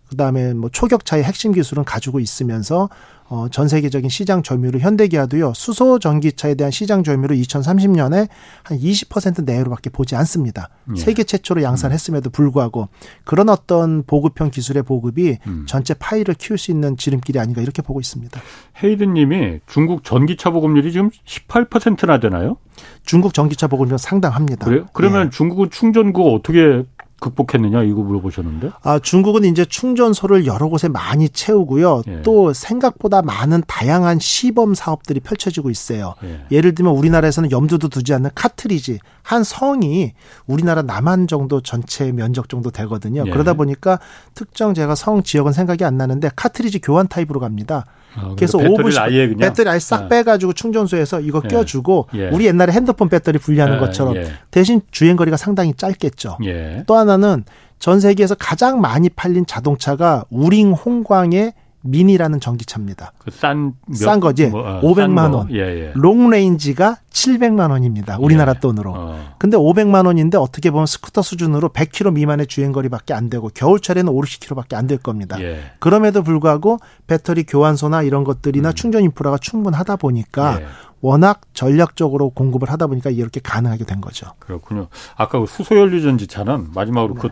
[0.09, 2.89] 그다음에 뭐 초격차의 핵심 기술은 가지고 있으면서
[3.29, 8.29] 어, 전 세계적인 시장 점유율 현대기아도요 수소 전기차에 대한 시장 점유율을 2030년에
[8.63, 10.69] 한 20% 내외로밖에 보지 않습니다.
[10.95, 10.99] 예.
[10.99, 12.87] 세계 최초로 양산했음에도 불구하고
[13.25, 15.65] 그런 어떤 보급형 기술의 보급이 음.
[15.67, 18.39] 전체 파이를 키울 수 있는 지름길이 아닌가 이렇게 보고 있습니다.
[18.81, 22.57] 헤이든님이 중국 전기차 보급률이 지금 18%나 되나요?
[23.03, 24.65] 중국 전기차 보급률 상당합니다.
[24.65, 24.85] 그래요?
[24.93, 25.29] 그러면 예.
[25.29, 26.83] 중국은 충전구 어떻게
[27.19, 28.71] 극복했느냐 이거 물어보셨는데.
[28.83, 32.03] 아 중국은 이제 충전소를 여러 곳에 많이 채우고요.
[32.07, 32.21] 예.
[32.21, 36.15] 또 생각보다 많은 다양한 시범 사업들이 펼쳐지고 있어요.
[36.51, 36.61] 예.
[36.61, 40.13] 를 들면 우리나라에서는 염두도 두지 않는 카트리지 한 성이
[40.45, 43.23] 우리나라 남한 정도 전체 면적 정도 되거든요.
[43.25, 43.31] 예.
[43.31, 43.99] 그러다 보니까
[44.33, 47.85] 특정 제가 성 지역은 생각이 안 나는데 카트리지 교환 타입으로 갑니다.
[48.15, 50.07] 아, 그래서 배터리를 아예 그냥 배터리 아예 싹 아.
[50.07, 51.47] 빼가지고 충전소에서 이거 예.
[51.47, 52.29] 껴주고 예.
[52.29, 53.79] 우리 옛날에 핸드폰 배터리 분리하는 예.
[53.79, 54.27] 것처럼 예.
[54.51, 56.37] 대신 주행 거리가 상당히 짧겠죠.
[56.45, 56.83] 예.
[56.87, 57.43] 또 하나는
[57.79, 63.13] 전 세계에서 가장 많이 팔린 자동차가 우링 홍광 미니라는 전기차입니다.
[63.19, 64.47] 그 싼 싼 거지.
[64.47, 65.49] 뭐, 어, 500만 원.
[65.51, 65.91] 예, 예.
[65.95, 68.17] long range가 700만 원입니다.
[68.19, 68.59] 우리나라 예.
[68.59, 68.93] 돈으로.
[68.95, 69.33] 어.
[69.37, 74.21] 근데 500만 원인데 어떻게 보면 스쿠터 수준으로 100km 미만의 주행 거리밖에 안 되고 겨울철에는 5,
[74.21, 75.39] 60km밖에 안 될 겁니다.
[75.41, 75.59] 예.
[75.79, 78.73] 그럼에도 불구하고 배터리 교환소나 이런 것들이나 음.
[78.73, 80.65] 충전 인프라가 충분하다 보니까 예.
[81.01, 84.27] 워낙 전략적으로 공급을 하다 보니까 이렇게 가능하게 된 거죠.
[84.39, 84.87] 그렇군요.
[85.15, 87.19] 아까 그 수소연료 전지차는 마지막으로 네.
[87.21, 87.29] 그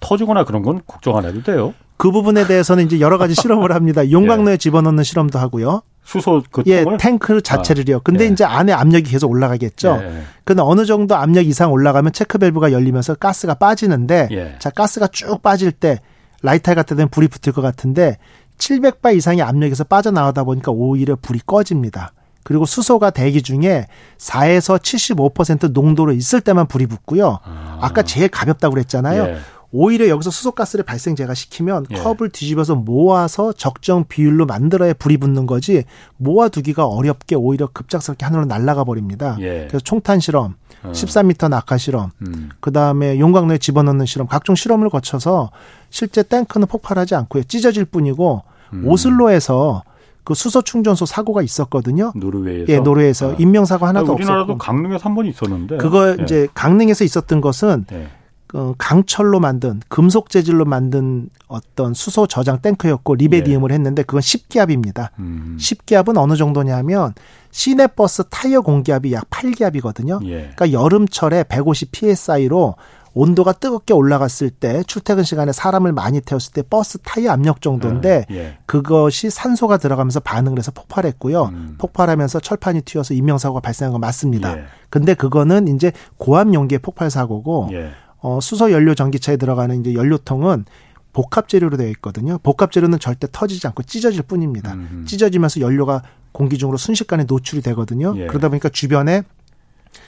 [0.00, 1.74] 터지거나 그런 건 걱정 안 해도 돼요.
[1.98, 4.08] 그 부분에 대해서는 이제 여러 가지 실험을 합니다.
[4.10, 4.56] 용광로에 예.
[4.56, 5.82] 집어넣는 실험도 하고요.
[6.04, 8.00] 수소 그 예, 탱크 자체를요.
[8.00, 8.32] 근데 아, 예.
[8.32, 10.00] 이제 안에 압력이 계속 올라가겠죠.
[10.00, 10.22] 예.
[10.44, 14.56] 근데 어느 정도 압력 이상 올라가면 체크 밸브가 열리면서 가스가 빠지는데 예.
[14.58, 16.00] 자, 가스가 쭉 빠질 때
[16.40, 18.16] 라이터 같은 데는 불이 붙을 것 같은데
[18.56, 22.12] 700바 이상의 압력에서 빠져나오다 보니까 오히려 불이 꺼집니다.
[22.42, 23.86] 그리고 수소가 대기 중에
[24.16, 27.40] 4에서 75% 농도로 있을 때만 불이 붙고요.
[27.44, 27.78] 아.
[27.82, 29.36] 아까 제일 가볍다고 그랬잖아요.
[29.72, 29.78] 예.
[29.78, 31.94] 오히려 여기서 수소가스를 발생제가 시키면 예.
[31.96, 35.84] 컵을 뒤집어서 모아서 적정 비율로 만들어야 불이 붙는 거지
[36.16, 39.36] 모아두기가 어렵게 오히려 급작스럽게 하늘로 날아가 버립니다.
[39.40, 39.66] 예.
[39.68, 40.92] 그래서 총탄 실험, 어.
[40.92, 42.48] 13m 낙하 실험, 음.
[42.60, 45.50] 그 다음에 용광로에 집어넣는 실험, 각종 실험을 거쳐서
[45.90, 47.42] 실제 탱크는 폭발하지 않고요.
[47.44, 48.42] 찢어질 뿐이고
[48.72, 48.84] 음.
[48.86, 49.82] 오슬로에서
[50.24, 52.12] 그 수소 충전소 사고가 있었거든요.
[52.14, 52.72] 노르웨이에서.
[52.72, 53.36] 예, 노르웨이에서 아.
[53.38, 54.58] 인명 사고 하나도 아, 우리나라도 없었고.
[54.58, 55.78] 강릉에서 한 번 있었는데.
[55.78, 56.16] 그거 예.
[56.22, 58.08] 이제 강릉에서 있었던 것은 예.
[58.54, 63.74] 어, 강철로 만든 금속 재질로 만든 어떤 수소 저장 탱크였고 리베디움을 예.
[63.74, 65.10] 했는데 그건 10기압입니다.
[65.18, 65.56] 음.
[65.60, 67.14] 10기압은 어느 정도냐면
[67.50, 70.24] 시내버스 타이어 공기압이 약 8기압이거든요.
[70.26, 70.50] 예.
[70.54, 72.76] 그러니까 여름철에 150 psi로
[73.14, 78.34] 온도가 뜨겁게 올라갔을 때 출퇴근 시간에 사람을 많이 태웠을 때 버스 타이어 압력 정도인데 예.
[78.34, 78.58] 예.
[78.66, 81.44] 그것이 산소가 들어가면서 반응을 해서 폭발했고요.
[81.46, 81.74] 음.
[81.78, 84.56] 폭발하면서 철판이 튀어서 인명사고가 발생한 건 맞습니다.
[84.56, 84.64] 예.
[84.88, 87.90] 근데 그거는 이제 고압 용기의 폭발 사고고 예.
[88.20, 90.64] 어, 수소 연료 전기차에 들어가는 이제 연료통은
[91.12, 92.38] 복합 재료로 되어 있거든요.
[92.38, 94.74] 복합 재료는 절대 터지지 않고 찢어질 뿐입니다.
[94.74, 95.04] 음.
[95.06, 96.02] 찢어지면서 연료가
[96.32, 98.14] 공기 중으로 순식간에 노출이 되거든요.
[98.16, 98.26] 예.
[98.26, 99.22] 그러다 보니까 주변에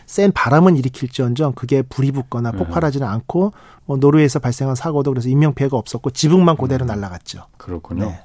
[0.07, 2.59] 센 바람은 일으킬지언정 그게 불이 붙거나 음.
[2.59, 3.13] 폭발하지는 음.
[3.13, 3.53] 않고
[3.87, 6.89] 뭐 노르웨이에서 발생한 사고도 그래서 인명 피해가 없었고 지붕만 그대로 음.
[6.89, 7.47] 날아갔죠.
[7.57, 8.07] 그렇군요.
[8.07, 8.21] 네.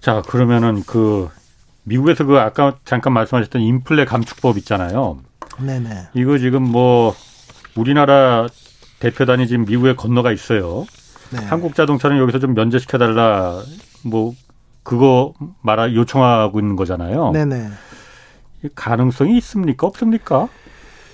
[0.00, 1.28] 자 그러면은 그
[1.84, 5.18] 미국에서 그 아까 잠깐 말씀하셨던 인플레 감축법 있잖아요.
[5.60, 6.08] 네네.
[6.14, 7.14] 이거 지금 뭐
[7.74, 8.46] 우리나라
[9.04, 10.86] 대표단이 지금 미국에 건너가 있어요.
[11.30, 11.44] 네.
[11.44, 13.60] 한국 자동차는 여기서 좀 면제시켜 달라
[14.02, 14.34] 뭐
[14.82, 17.32] 그거 말아 요청하고 있는 거잖아요.
[17.32, 17.68] 네네.
[18.74, 19.86] 가능성이 있습니까?
[19.86, 20.48] 없습니까?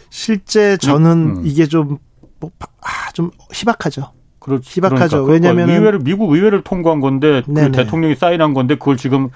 [0.08, 1.42] 실제 저는 음.
[1.44, 1.98] 이게 좀,
[2.38, 4.12] 뭐, 아, 좀 희박하죠.
[4.38, 4.70] 그렇지.
[4.70, 5.24] 희박하죠.
[5.24, 5.48] 그러니까.
[5.50, 9.30] 왜냐하면 의회를 미국 의회를 통과한 건데 그 대통령이 사인한 건데 그걸 지금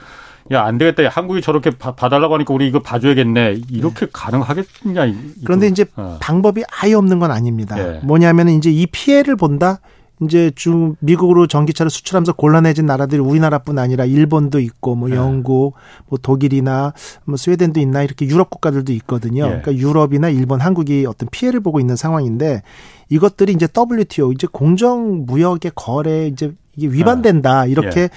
[0.52, 1.08] 야, 안 되겠다.
[1.08, 3.60] 한국이 저렇게 봐, 달라고 하니까 우리 이거 봐줘야겠네.
[3.70, 4.12] 이렇게 네.
[4.12, 5.06] 가능하겠냐.
[5.44, 6.18] 그런데 이제 어.
[6.20, 7.76] 방법이 아예 없는 건 아닙니다.
[7.76, 8.00] 네.
[8.02, 9.80] 뭐냐면 이제 이 피해를 본다?
[10.22, 15.16] 이제 중 미국으로 전기차를 수출하면서 곤란해진 나라들이 우리나라뿐 아니라 일본도 있고 뭐 네.
[15.16, 15.74] 영국,
[16.06, 16.92] 뭐 독일이나
[17.24, 19.44] 뭐 스웨덴도 있나 이렇게 유럽 국가들도 있거든요.
[19.44, 19.60] 네.
[19.60, 22.62] 그러니까 유럽이나 일본, 한국이 어떤 피해를 보고 있는 상황인데
[23.08, 28.08] 이것들이 이제 WTO 이제 공정 무역의 거래 이제 이게 위반된다 이렇게 예.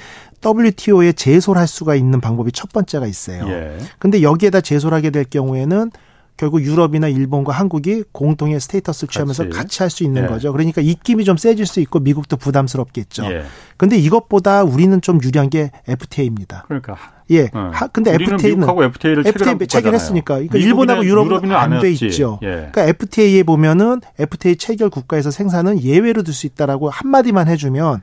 [0.46, 3.48] WTO에 제소를 할 수가 있는 방법이 첫 번째가 있어요.
[3.50, 3.78] 예.
[4.00, 5.92] 근데 여기에다 제소를 하게 될 경우에는
[6.38, 10.28] 결국 유럽이나 일본과 한국이 공동의 스테이터스를 취하면서 같이, 같이 할 수 있는 예.
[10.28, 10.52] 거죠.
[10.52, 13.26] 그러니까 입김이 좀 세질 수 있고 미국도 부담스럽겠죠.
[13.32, 13.44] 예.
[13.76, 16.66] 근데 이것보다 우리는 좀 유리한 게 FTA입니다.
[16.68, 16.96] 그러니까
[17.32, 17.50] 예.
[17.54, 17.72] 어.
[17.74, 22.40] 하, 근데 FTA는 미국하고 FTA를 FTA 체결했으니까 그러니까 일본하고 유럽은 안 돼 있죠.
[22.44, 22.70] 예.
[22.72, 28.02] 그러니까 FTA에 보면은 FTA 체결 국가에서 생산은 예외로 둘 수 있다라고 한 마디만 해 주면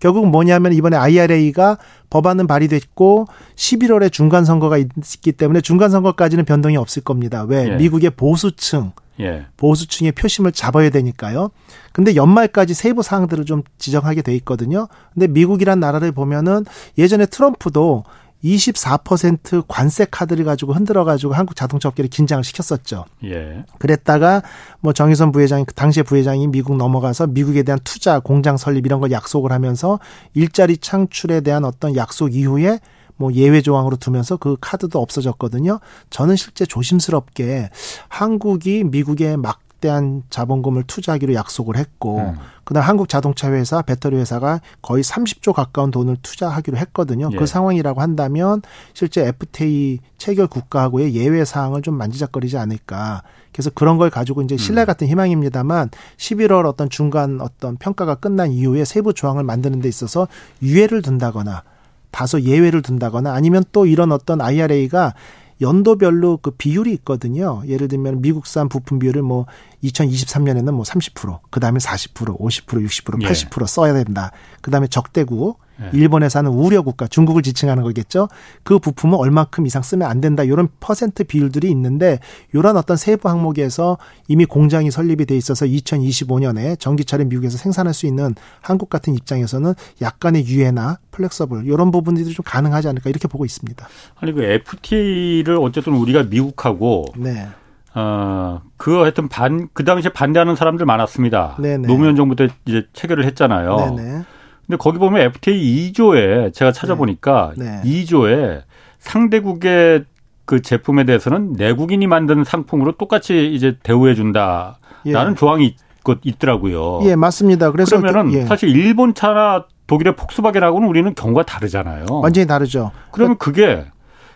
[0.00, 1.78] 결국 뭐냐면 이번에 IRA가
[2.10, 3.26] 법안은 발의됐고
[3.56, 7.44] 11월에 중간 선거가 있기 때문에 중간 선거까지는 변동이 없을 겁니다.
[7.44, 7.68] 왜?
[7.68, 7.76] 예.
[7.76, 9.46] 미국의 보수층 예.
[9.56, 11.50] 보수층의 표심을 잡아야 되니까요.
[11.92, 14.88] 근데 연말까지 세부 사항들을 좀 지정하게 돼 있거든요.
[15.12, 16.64] 근데 미국이란 나라를 보면은
[16.98, 18.04] 예전에 트럼프도
[18.44, 23.06] 24% 관세 카드를 가지고 흔들어 가지고 한국 자동차 업계를 긴장을 시켰었죠.
[23.24, 23.64] 예.
[23.78, 24.42] 그랬다가
[24.80, 29.10] 뭐 정의선 부회장이 그 당시에 부회장이 미국 넘어가서 미국에 대한 투자, 공장 설립 이런 걸
[29.10, 29.98] 약속을 하면서
[30.34, 32.80] 일자리 창출에 대한 어떤 약속 이후에
[33.16, 35.78] 뭐 예외 조항으로 두면서 그 카드도 없어졌거든요.
[36.10, 37.70] 저는 실제 조심스럽게
[38.08, 42.34] 한국이 미국에 막 막대한 자본금을 투자하기로 약속을 했고 음.
[42.64, 47.28] 그다음 한국 자동차 회사, 배터리 회사가 거의 30조 가까운 돈을 투자하기로 했거든요.
[47.28, 47.38] 그 예.
[47.38, 48.62] 그 상황이라고 한다면
[48.94, 53.22] 실제 FTA 체결 국가하고의 예외 사항을 좀 만지작거리지 않을까.
[53.52, 54.86] 그래서 그런 걸 가지고 이제 신뢰 음.
[54.86, 60.26] 같은 희망입니다만 11월 어떤 중간 어떤 평가가 끝난 이후에 세부 조항을 만드는 데 있어서
[60.62, 61.62] 유예를 둔다거나
[62.10, 65.14] 다소 예외를 둔다거나 아니면 또 이런 어떤 IRA가
[65.60, 67.62] 연도별로 그 비율이 있거든요.
[67.66, 69.46] 예를 들면 미국산 부품 비율을 뭐
[69.84, 73.66] 2023년에는 뭐 30%, 그 다음에 40%, 50%, 60%, 80% 예.
[73.66, 74.32] 써야 된다.
[74.60, 75.90] 그 다음에 적대국, 예.
[75.92, 78.28] 일본에서 하는 우려 국가, 중국을 지칭하는 거겠죠.
[78.62, 80.44] 그 부품은 얼마큼 이상 쓰면 안 된다.
[80.44, 82.20] 이런 퍼센트 비율들이 있는데
[82.52, 88.34] 이런 어떤 세부 항목에서 이미 공장이 설립이 돼 있어서 2025년에 전기차를 미국에서 생산할 수 있는
[88.60, 93.86] 한국 같은 입장에서는 약간의 유예나 flexible 이런 부분들이 좀 가능하지 않을까 이렇게 보고 있습니다.
[94.16, 97.48] 아니 그 FTA를 어쨌든 우리가 미국하고 네.
[97.94, 101.56] 어, 그 하여튼 반, 그 당시에 반대하는 사람들 많았습니다.
[101.60, 101.86] 네네.
[101.86, 103.76] 노무현 정부 때 이제 체결을 했잖아요.
[103.76, 104.22] 네네.
[104.66, 107.80] 근데 거기 보면 FTA 2조에 제가 찾아보니까 네.
[107.82, 108.04] 네.
[108.04, 108.62] 2조에
[108.98, 110.04] 상대국의
[110.46, 114.76] 그 제품에 대해서는 내국인이 만든 상품으로 똑같이 이제 대우해 준다라는
[115.06, 115.34] 예.
[115.36, 115.76] 조항이
[116.22, 117.70] 있, 더라고요 예, 맞습니다.
[117.70, 118.44] 그래서 그러면은 그, 예.
[118.44, 122.06] 사실 일본 차나 독일의 폭스바겐하고는 우리는 경우가 다르잖아요.
[122.10, 122.90] 완전히 다르죠.
[123.10, 123.86] 그러면 그게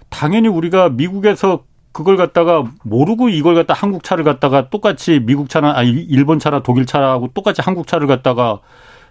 [0.09, 5.91] 당연히 우리가 미국에서 그걸 갖다가 모르고 이걸 갖다 한국 차를 갖다가 똑같이 미국 차나 아니
[5.91, 8.61] 일본 차나 독일 차하고 똑같이 한국 차를 갖다가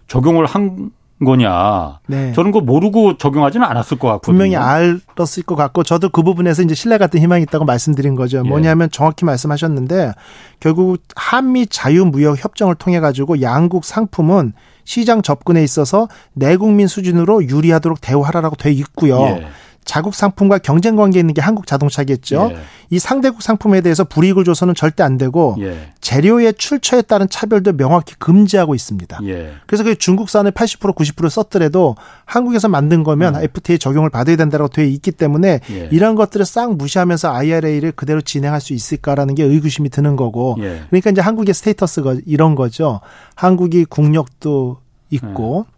[0.07, 0.91] 적용을 한
[1.23, 1.99] 거냐.
[2.07, 2.31] 네.
[2.33, 4.37] 저는 그 모르고 적용하지는 않았을 것 같거든요.
[4.37, 8.43] 분명히 알았을 것 같고 저도 그 부분에서 이제 신뢰 같은 희망이 있다고 말씀드린 거죠.
[8.45, 8.47] 예.
[8.47, 10.13] 뭐냐면 정확히 말씀하셨는데
[10.59, 14.53] 결국 한미 자유무역 협정을 통해 가지고 양국 상품은
[14.83, 19.19] 시장 접근에 있어서 내국민 수준으로 유리하도록 대우하라라고 돼 있고요.
[19.21, 19.47] 예.
[19.87, 22.49] 자국 상품과 경쟁 관계에 있는 게 한국 자동차겠죠.
[22.51, 22.57] 예.
[22.89, 25.93] 이 상대국 상품에 대해서 불이익을 줘서는 절대 안 되고 예.
[26.01, 29.19] 재료의 출처에 따른 차별도 명확히 금지하고 있습니다.
[29.23, 29.53] 예.
[29.65, 33.43] 그래서 그 중국산을 80% 90% 썼더라도 한국에서 만든 거면 음.
[33.43, 35.89] FTA 적용을 받아야 된다고 되어 있기 때문에 예.
[35.91, 40.81] 이런 것들을 싹 무시하면서 IRA를 그대로 진행할 수 있을까라는 게 의구심이 드는 거고 예.
[40.89, 42.99] 그러니까 이제 한국의 스테이터스가 이런 거죠.
[43.35, 44.81] 한국이 국력도
[45.11, 45.77] 있고 음.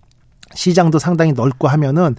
[0.55, 2.15] 시장도 상당히 넓고 하면은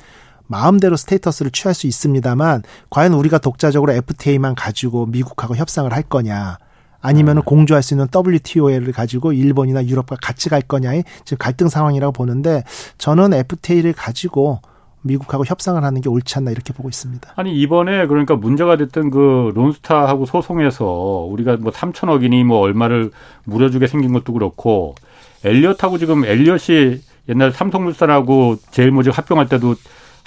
[0.50, 6.58] 마음대로 스테이터스를 취할 수 있습니다만 과연 우리가 독자적으로 FTA만 가지고 미국하고 협상을 할 거냐
[7.00, 7.44] 아니면 은 음.
[7.44, 12.64] 공조할 수 있는 WTO를 가지고 일본이나 유럽과 같이 갈 거냐의 지금 갈등 상황이라고 보는데
[12.98, 14.60] 저는 FTA를 가지고
[15.02, 17.32] 미국하고 협상을 하는 게 옳지 않나 이렇게 보고 있습니다.
[17.36, 20.84] 아니 이번에 그러니까 문제가 됐던 그 론스타하고 소송에서
[21.30, 23.10] 우리가 뭐 3천억이니 뭐 얼마를
[23.44, 24.96] 물어주게 생긴 것도 그렇고
[25.44, 29.74] 엘리엇하고 지금 엘리엇이 옛날 삼성물산하고 제일모직 합병할 때도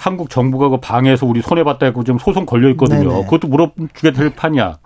[0.04, 3.10] 한국 정부가 그 방해해서 우리 손해봤다 했고 지금 소송 걸려 있거든요.
[3.10, 3.24] 네네.
[3.24, 4.80] 그것도 물어주게 될 판이야.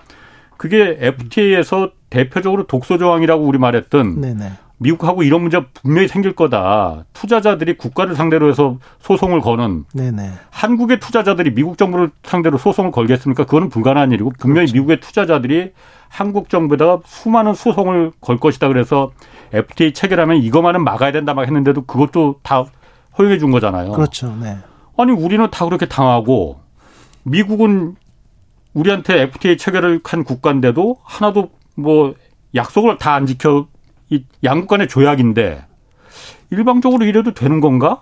[0.57, 4.51] 그게 FTA에서 대표적으로 독소 조항이라고 우리 말했던 네네.
[4.77, 7.05] 미국하고 이런 문제 분명히 생길 거다.
[7.13, 10.33] 투자자들이 국가를 상대로 해서 소송을 거는 네네.
[10.51, 13.45] 한국의 투자자들이 미국 정부를 상대로 소송을 걸겠습니까?
[13.45, 14.73] 그거는 불가능한 일이고 분명히 그렇죠.
[14.75, 15.71] 미국의 투자자들이
[16.09, 18.67] 한국 정부에다가 수많은 소송을 걸 것이다.
[18.67, 19.11] 그래서
[19.51, 22.65] FTA 체결하면 이것만은 막아야 된다 막 했는데도 그것도 다
[23.17, 23.93] 허용해 준 거잖아요.
[23.93, 24.35] 그렇죠.
[24.39, 24.57] 네.
[24.97, 26.59] 아니 우리는 다 그렇게 당하고
[27.23, 27.95] 미국은
[28.73, 32.13] 우리한테 FTA 체결을 한 국가인데도 하나도 뭐
[32.55, 33.67] 약속을 다 안 지켜
[34.09, 35.65] 이 양국 간의 조약인데
[36.49, 38.01] 일방적으로 이래도 되는 건가?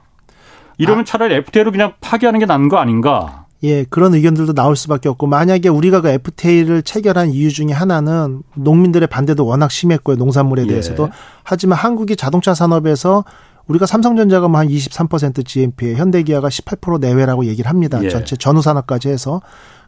[0.78, 1.06] 이러면 아.
[1.06, 3.46] 차라리 FTA로 그냥 파기하는 게 나은 거 아닌가?
[3.64, 9.08] 예, 그런 의견들도 나올 수밖에 없고 만약에 우리가 그 FTA를 체결한 이유 중에 하나는 농민들의
[9.08, 10.18] 반대도 워낙 심했고요.
[10.18, 10.68] 농산물에 예.
[10.68, 11.04] 대해서도.
[11.06, 11.10] 예.
[11.44, 13.24] 하지만 한국이 자동차 산업에서
[13.68, 18.00] 우리가 삼성전자가 뭐 한 23% GMP에 현대기아가 18% 내외라고 얘기를 합니다.
[18.04, 18.10] 예.
[18.10, 19.42] 전체 전후 산업까지 해서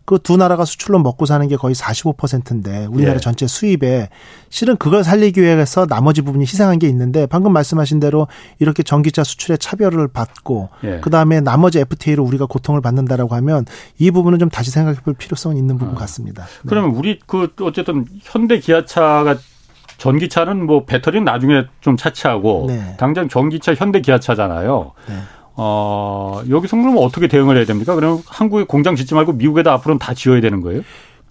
[0.05, 3.19] 그 두 나라가 수출로 먹고 사는 게 거의 45%인데 우리나라 예.
[3.19, 4.07] 전체 수입에
[4.49, 8.27] 실은 그걸 살리기 위해서 나머지 부분이 희생한 게 있는데 방금 말씀하신 대로
[8.59, 10.99] 이렇게 전기차 수출에 차별을 받고 예.
[11.01, 13.65] 그다음에 나머지 FTA로 우리가 고통을 받는다라고 하면
[13.99, 15.99] 이 부분은 좀 다시 생각해 볼 필요성이 있는 부분 아.
[15.99, 16.43] 같습니다.
[16.45, 16.69] 네.
[16.69, 19.35] 그러면 우리 그 어쨌든 현대 기아차가
[19.97, 22.95] 전기차는 뭐 배터리는 나중에 좀 차치하고 네.
[22.97, 24.91] 당장 전기차 현대 기아차잖아요.
[25.07, 25.15] 네.
[25.55, 27.95] 어, 여기서 그러면 어떻게 대응을 해야 됩니까?
[27.95, 30.83] 그러면 한국에 공장 짓지 말고 미국에다 앞으로는 다 지어야 되는 거예요?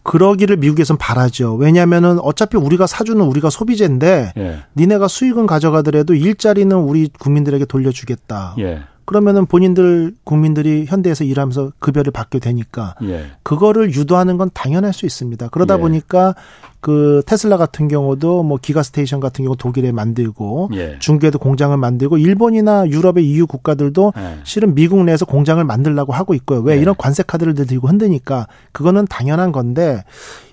[0.02, 1.54] 그러기를 미국에선 바라죠.
[1.54, 4.58] 왜냐하면은 어차피 우리가 사주는 우리가 소비재인데 예.
[4.76, 8.54] 니네가 수익은 가져가더라도 일자리는 우리 국민들에게 돌려주겠다.
[8.58, 8.82] 예.
[9.06, 13.26] 그러면은 본인들 국민들이 현대에서 일하면서 급여를 받게 되니까 예.
[13.44, 15.48] 그거를 유도하는 건 당연할 수 있습니다.
[15.48, 15.78] 그러다 예.
[15.78, 16.34] 보니까
[16.80, 20.98] 그 테슬라 같은 경우도 뭐 Giga Station 같은 경우 독일에 만들고 예.
[20.98, 24.40] 중국에도 공장을 만들고 일본이나 유럽의 EU 국가들도 예.
[24.44, 26.60] 실은 미국 내에서 공장을 만들라고 하고 있고요.
[26.60, 26.80] 왜 예.
[26.80, 30.02] 이런 관세 카드를 들고 흔드니까 그거는 당연한 건데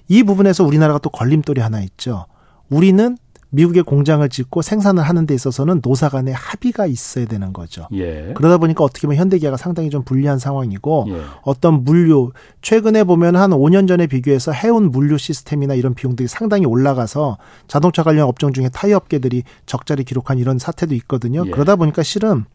[0.07, 2.27] 이 부분에서 우리나라가 또 걸림돌이 하나 있죠.
[2.69, 3.17] 우리는
[3.53, 7.87] 미국에 공장을 짓고 생산을 하는 데 있어서는 노사 간의 합의가 있어야 되는 거죠.
[7.93, 8.33] 예.
[8.35, 11.21] 그러다 보니까 어떻게 보면 현대기아가 상당히 좀 불리한 상황이고 예.
[11.43, 12.31] 어떤 물류
[12.63, 17.37] 최근에 보면 한 5년 전에 비교해서 해운 물류 시스템이나 이런 비용들이 상당히 올라가서
[17.67, 21.43] 자동차 관련 업종 중에 타이어 업계들이 적자를 기록한 이런 사태도 있거든요.
[21.45, 21.51] 예.
[21.51, 22.45] 그러다 보니까 실은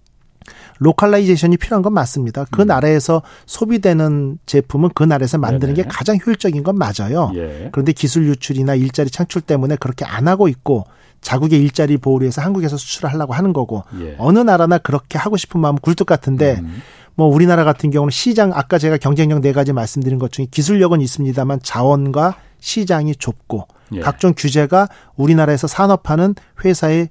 [0.79, 2.47] localization이 필요한 건 맞습니다.
[2.51, 2.69] 그 음.
[2.69, 5.83] 나라에서 소비되는 제품은 그 나라에서 만드는 네네.
[5.83, 7.33] 게 가장 효율적인 건 맞아요.
[7.35, 7.69] 예.
[7.73, 10.85] 그런데 기술 유출이나 일자리 창출 때문에 그렇게 안 하고 있고
[11.21, 14.15] 자국의 일자리 보호를 위해서 한국에서 수출을 하려고 하는 거고 예.
[14.19, 16.81] 어느 나라나 그렇게 하고 싶은 마음은 굴뚝 같은데 음.
[17.15, 21.61] 뭐 우리나라 같은 경우는 시장 아까 제가 경쟁력 네 가지 말씀드린 것 중에 기술력은 있습니다만
[21.63, 24.01] 자원과 시장이 좁고 예.
[24.01, 27.09] 각종 규제가 우리나라에서 산업하는 회사의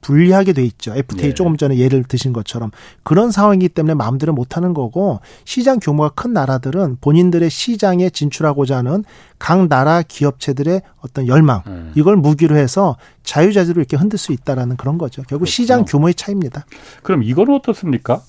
[0.00, 0.94] 불리하게 돼 있죠.
[0.94, 1.34] FTA 네.
[1.34, 2.70] 조금 전에 예를 드신 것처럼
[3.02, 9.04] 그런 상황이기 때문에 마음대로 못 하는 거고 시장 규모가 큰 나라들은 본인들의 시장에 진출하고자 하는
[9.38, 11.92] 각 나라 기업체들의 어떤 열망 음.
[11.94, 15.22] 이걸 무기로 해서 자유자재로 이렇게 흔들 수 있다라는 그런 거죠.
[15.22, 15.50] 결국 그렇구나.
[15.50, 16.64] 시장 규모의 차이입니다.
[17.02, 18.22] 그럼 이거는 어떻습니까?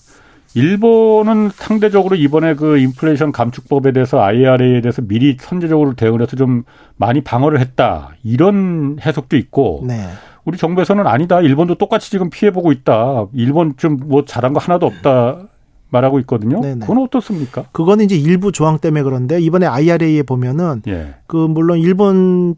[0.53, 6.63] 일본은 상대적으로 이번에 그 인플레이션 감축법에 대해서 IRA에 대해서 미리 선제적으로 대응을 해서 좀
[6.95, 8.15] 많이 방어를 했다.
[8.23, 10.07] 이런 해석도 있고 네.
[10.47, 11.41] 우리 정부에서는 아니다.
[11.41, 13.27] 일본도 똑같이 지금 피해보고 있다.
[13.33, 15.39] 일본 좀 뭐 잘한 거 하나도 없다.
[15.89, 16.59] 말하고 있거든요.
[16.61, 16.79] 네네.
[16.81, 17.65] 그건 어떻습니까?
[17.71, 21.15] 그거는 이제 일부 조항 때문에 그런데 이번에 IRA에 보면은 예.
[21.27, 22.55] 그 물론 일본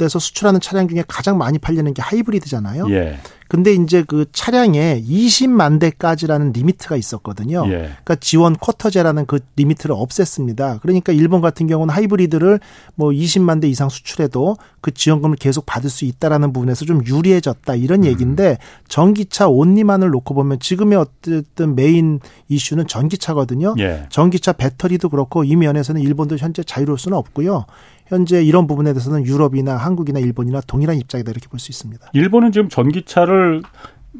[0.00, 2.88] 에서 수출하는 차량 중에 가장 많이 팔리는 게 하이브리드잖아요.
[2.90, 3.18] 예.
[3.48, 7.64] 근데 이제 그 차량에 20만 대까지라는 limit가 있었거든요.
[7.66, 7.70] 예.
[7.70, 10.80] 그러니까 지원 쿼터제라는 그 limit를 없앴습니다.
[10.82, 12.60] 그러니까 일본 같은 경우는 하이브리드를
[12.94, 18.00] 뭐 20만 대 이상 수출해도 그 지원금을 계속 받을 수 있다라는 부분에서 좀 유리해졌다 이런
[18.00, 18.04] 음.
[18.04, 23.74] 얘기인데 전기차 only만을 놓고 보면 지금의 어쨌든 메인 이슈는 전기차거든요.
[23.78, 24.06] 예.
[24.10, 27.64] 전기차 배터리도 그렇고 이 면에서는 일본도 현재 자유로울 수는 없고요.
[28.08, 32.10] 현재 이런 부분에 대해서는 유럽이나 한국이나 일본이나 동일한 입장이다 이렇게 볼 수 있습니다.
[32.12, 33.62] 일본은 지금 전기차를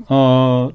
[0.08, 0.68] 어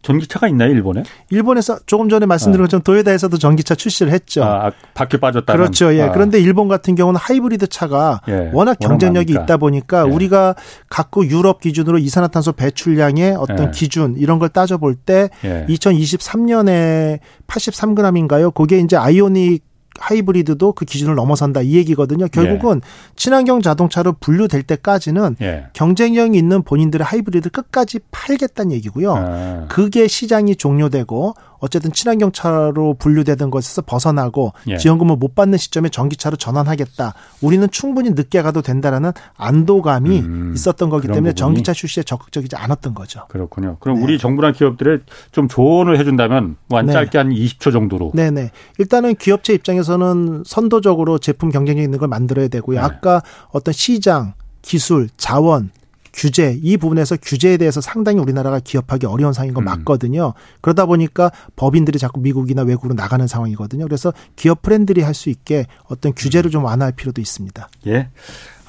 [0.00, 1.02] 전기차가 있나요, 일본에?
[1.28, 2.66] 일본에서 조금 전에 말씀드린 아.
[2.66, 4.44] 것처럼 도요다에서도 전기차 출시를 했죠.
[4.44, 5.52] 아, 바퀴 빠졌다.
[5.52, 5.92] 그렇죠.
[5.92, 6.02] 예.
[6.02, 6.12] 아.
[6.12, 8.50] 그런데 일본 같은 경우는 하이브리드 차가 예.
[8.54, 10.10] 워낙 경쟁력이 워낙 있다 보니까 예.
[10.10, 10.54] 우리가
[10.88, 13.70] 갖고 유럽 기준으로 이산화탄소 배출량의 어떤 예.
[13.72, 18.54] 기준 이런 걸 따져볼 때 2023년에 83g인가요?
[18.54, 19.64] 그게 이제 아이오닉
[19.98, 22.28] 하이브리드도 그 기준을 넘어선다 이 얘기거든요.
[22.28, 22.88] 결국은 예.
[23.16, 25.66] 친환경 자동차로 분류될 때까지는 예.
[25.72, 29.14] 경쟁력이 있는 본인들의 하이브리드 끝까지 팔겠다는 얘기고요.
[29.16, 29.66] 아.
[29.68, 34.76] 그게 시장이 종료되고 어쨌든 친환경 차로 분류되던 것에서 벗어나고 예.
[34.76, 37.14] 지원금을 못 받는 시점에 전기차로 전환하겠다.
[37.40, 41.34] 우리는 충분히 늦게 가도 된다라는 안도감이 음, 있었던 거기 때문에 부분이?
[41.34, 43.26] 전기차 출시에 적극적이지 않았던 거죠.
[43.28, 43.76] 그렇군요.
[43.80, 44.04] 그럼 네.
[44.04, 44.98] 우리 정부나 기업들에
[45.32, 46.92] 좀 조언을 해준다면 뭐한 네.
[46.92, 48.12] 짧게 한 20초 정도로.
[48.14, 48.50] 네네.
[48.78, 52.78] 일단은 기업체 입장에서는 선도적으로 제품 경쟁력 있는 걸 만들어야 되고요.
[52.78, 52.84] 네.
[52.84, 55.70] 아까 어떤 시장, 기술, 자원
[56.18, 59.66] 규제 이 부분에서 규제에 대해서 상당히 우리나라가 기업하기 어려운 상황인 건 음.
[59.66, 60.34] 맞거든요.
[60.60, 63.84] 그러다 보니까 법인들이 자꾸 미국이나 외국으로 나가는 상황이거든요.
[63.84, 67.68] 그래서 기업 프렌들이 할 수 있게 어떤 규제를 좀 완화할 필요도 있습니다.
[67.88, 68.08] 예.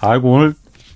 [0.02, 0.54] 아이고 오늘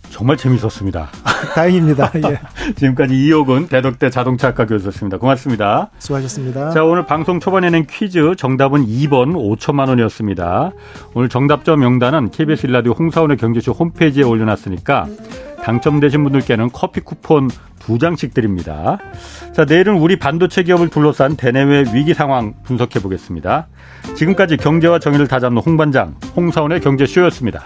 [0.10, 1.10] 정말 재밌었습니다.
[1.56, 2.12] 다행입니다.
[2.30, 2.40] 예.
[2.76, 5.18] 지금까지 이호근 대덕대 자동차학과 교수였습니다.
[5.18, 5.90] 고맙습니다.
[6.00, 6.72] 수고하셨습니다.
[6.72, 10.72] 자, 오늘 방송 초반에는 퀴즈 정답은 2번 5천만 원이었습니다.
[11.14, 15.08] 오늘 정답자 명단은 KBS 일라디오 홍사원의 경제쇼 홈페이지에 올려놨으니까
[15.64, 17.50] 당첨되신 분들께는 커피 쿠폰
[17.80, 19.00] 두 장씩 드립니다.
[19.54, 23.68] 자, 내일은 우리 반도체 기업을 둘러싼 대내외 위기 상황 분석해 보겠습니다.
[24.16, 27.66] 지금까지 경제와 정의를 다잡는 홍반장, 홍사원의 경제쇼였습니다.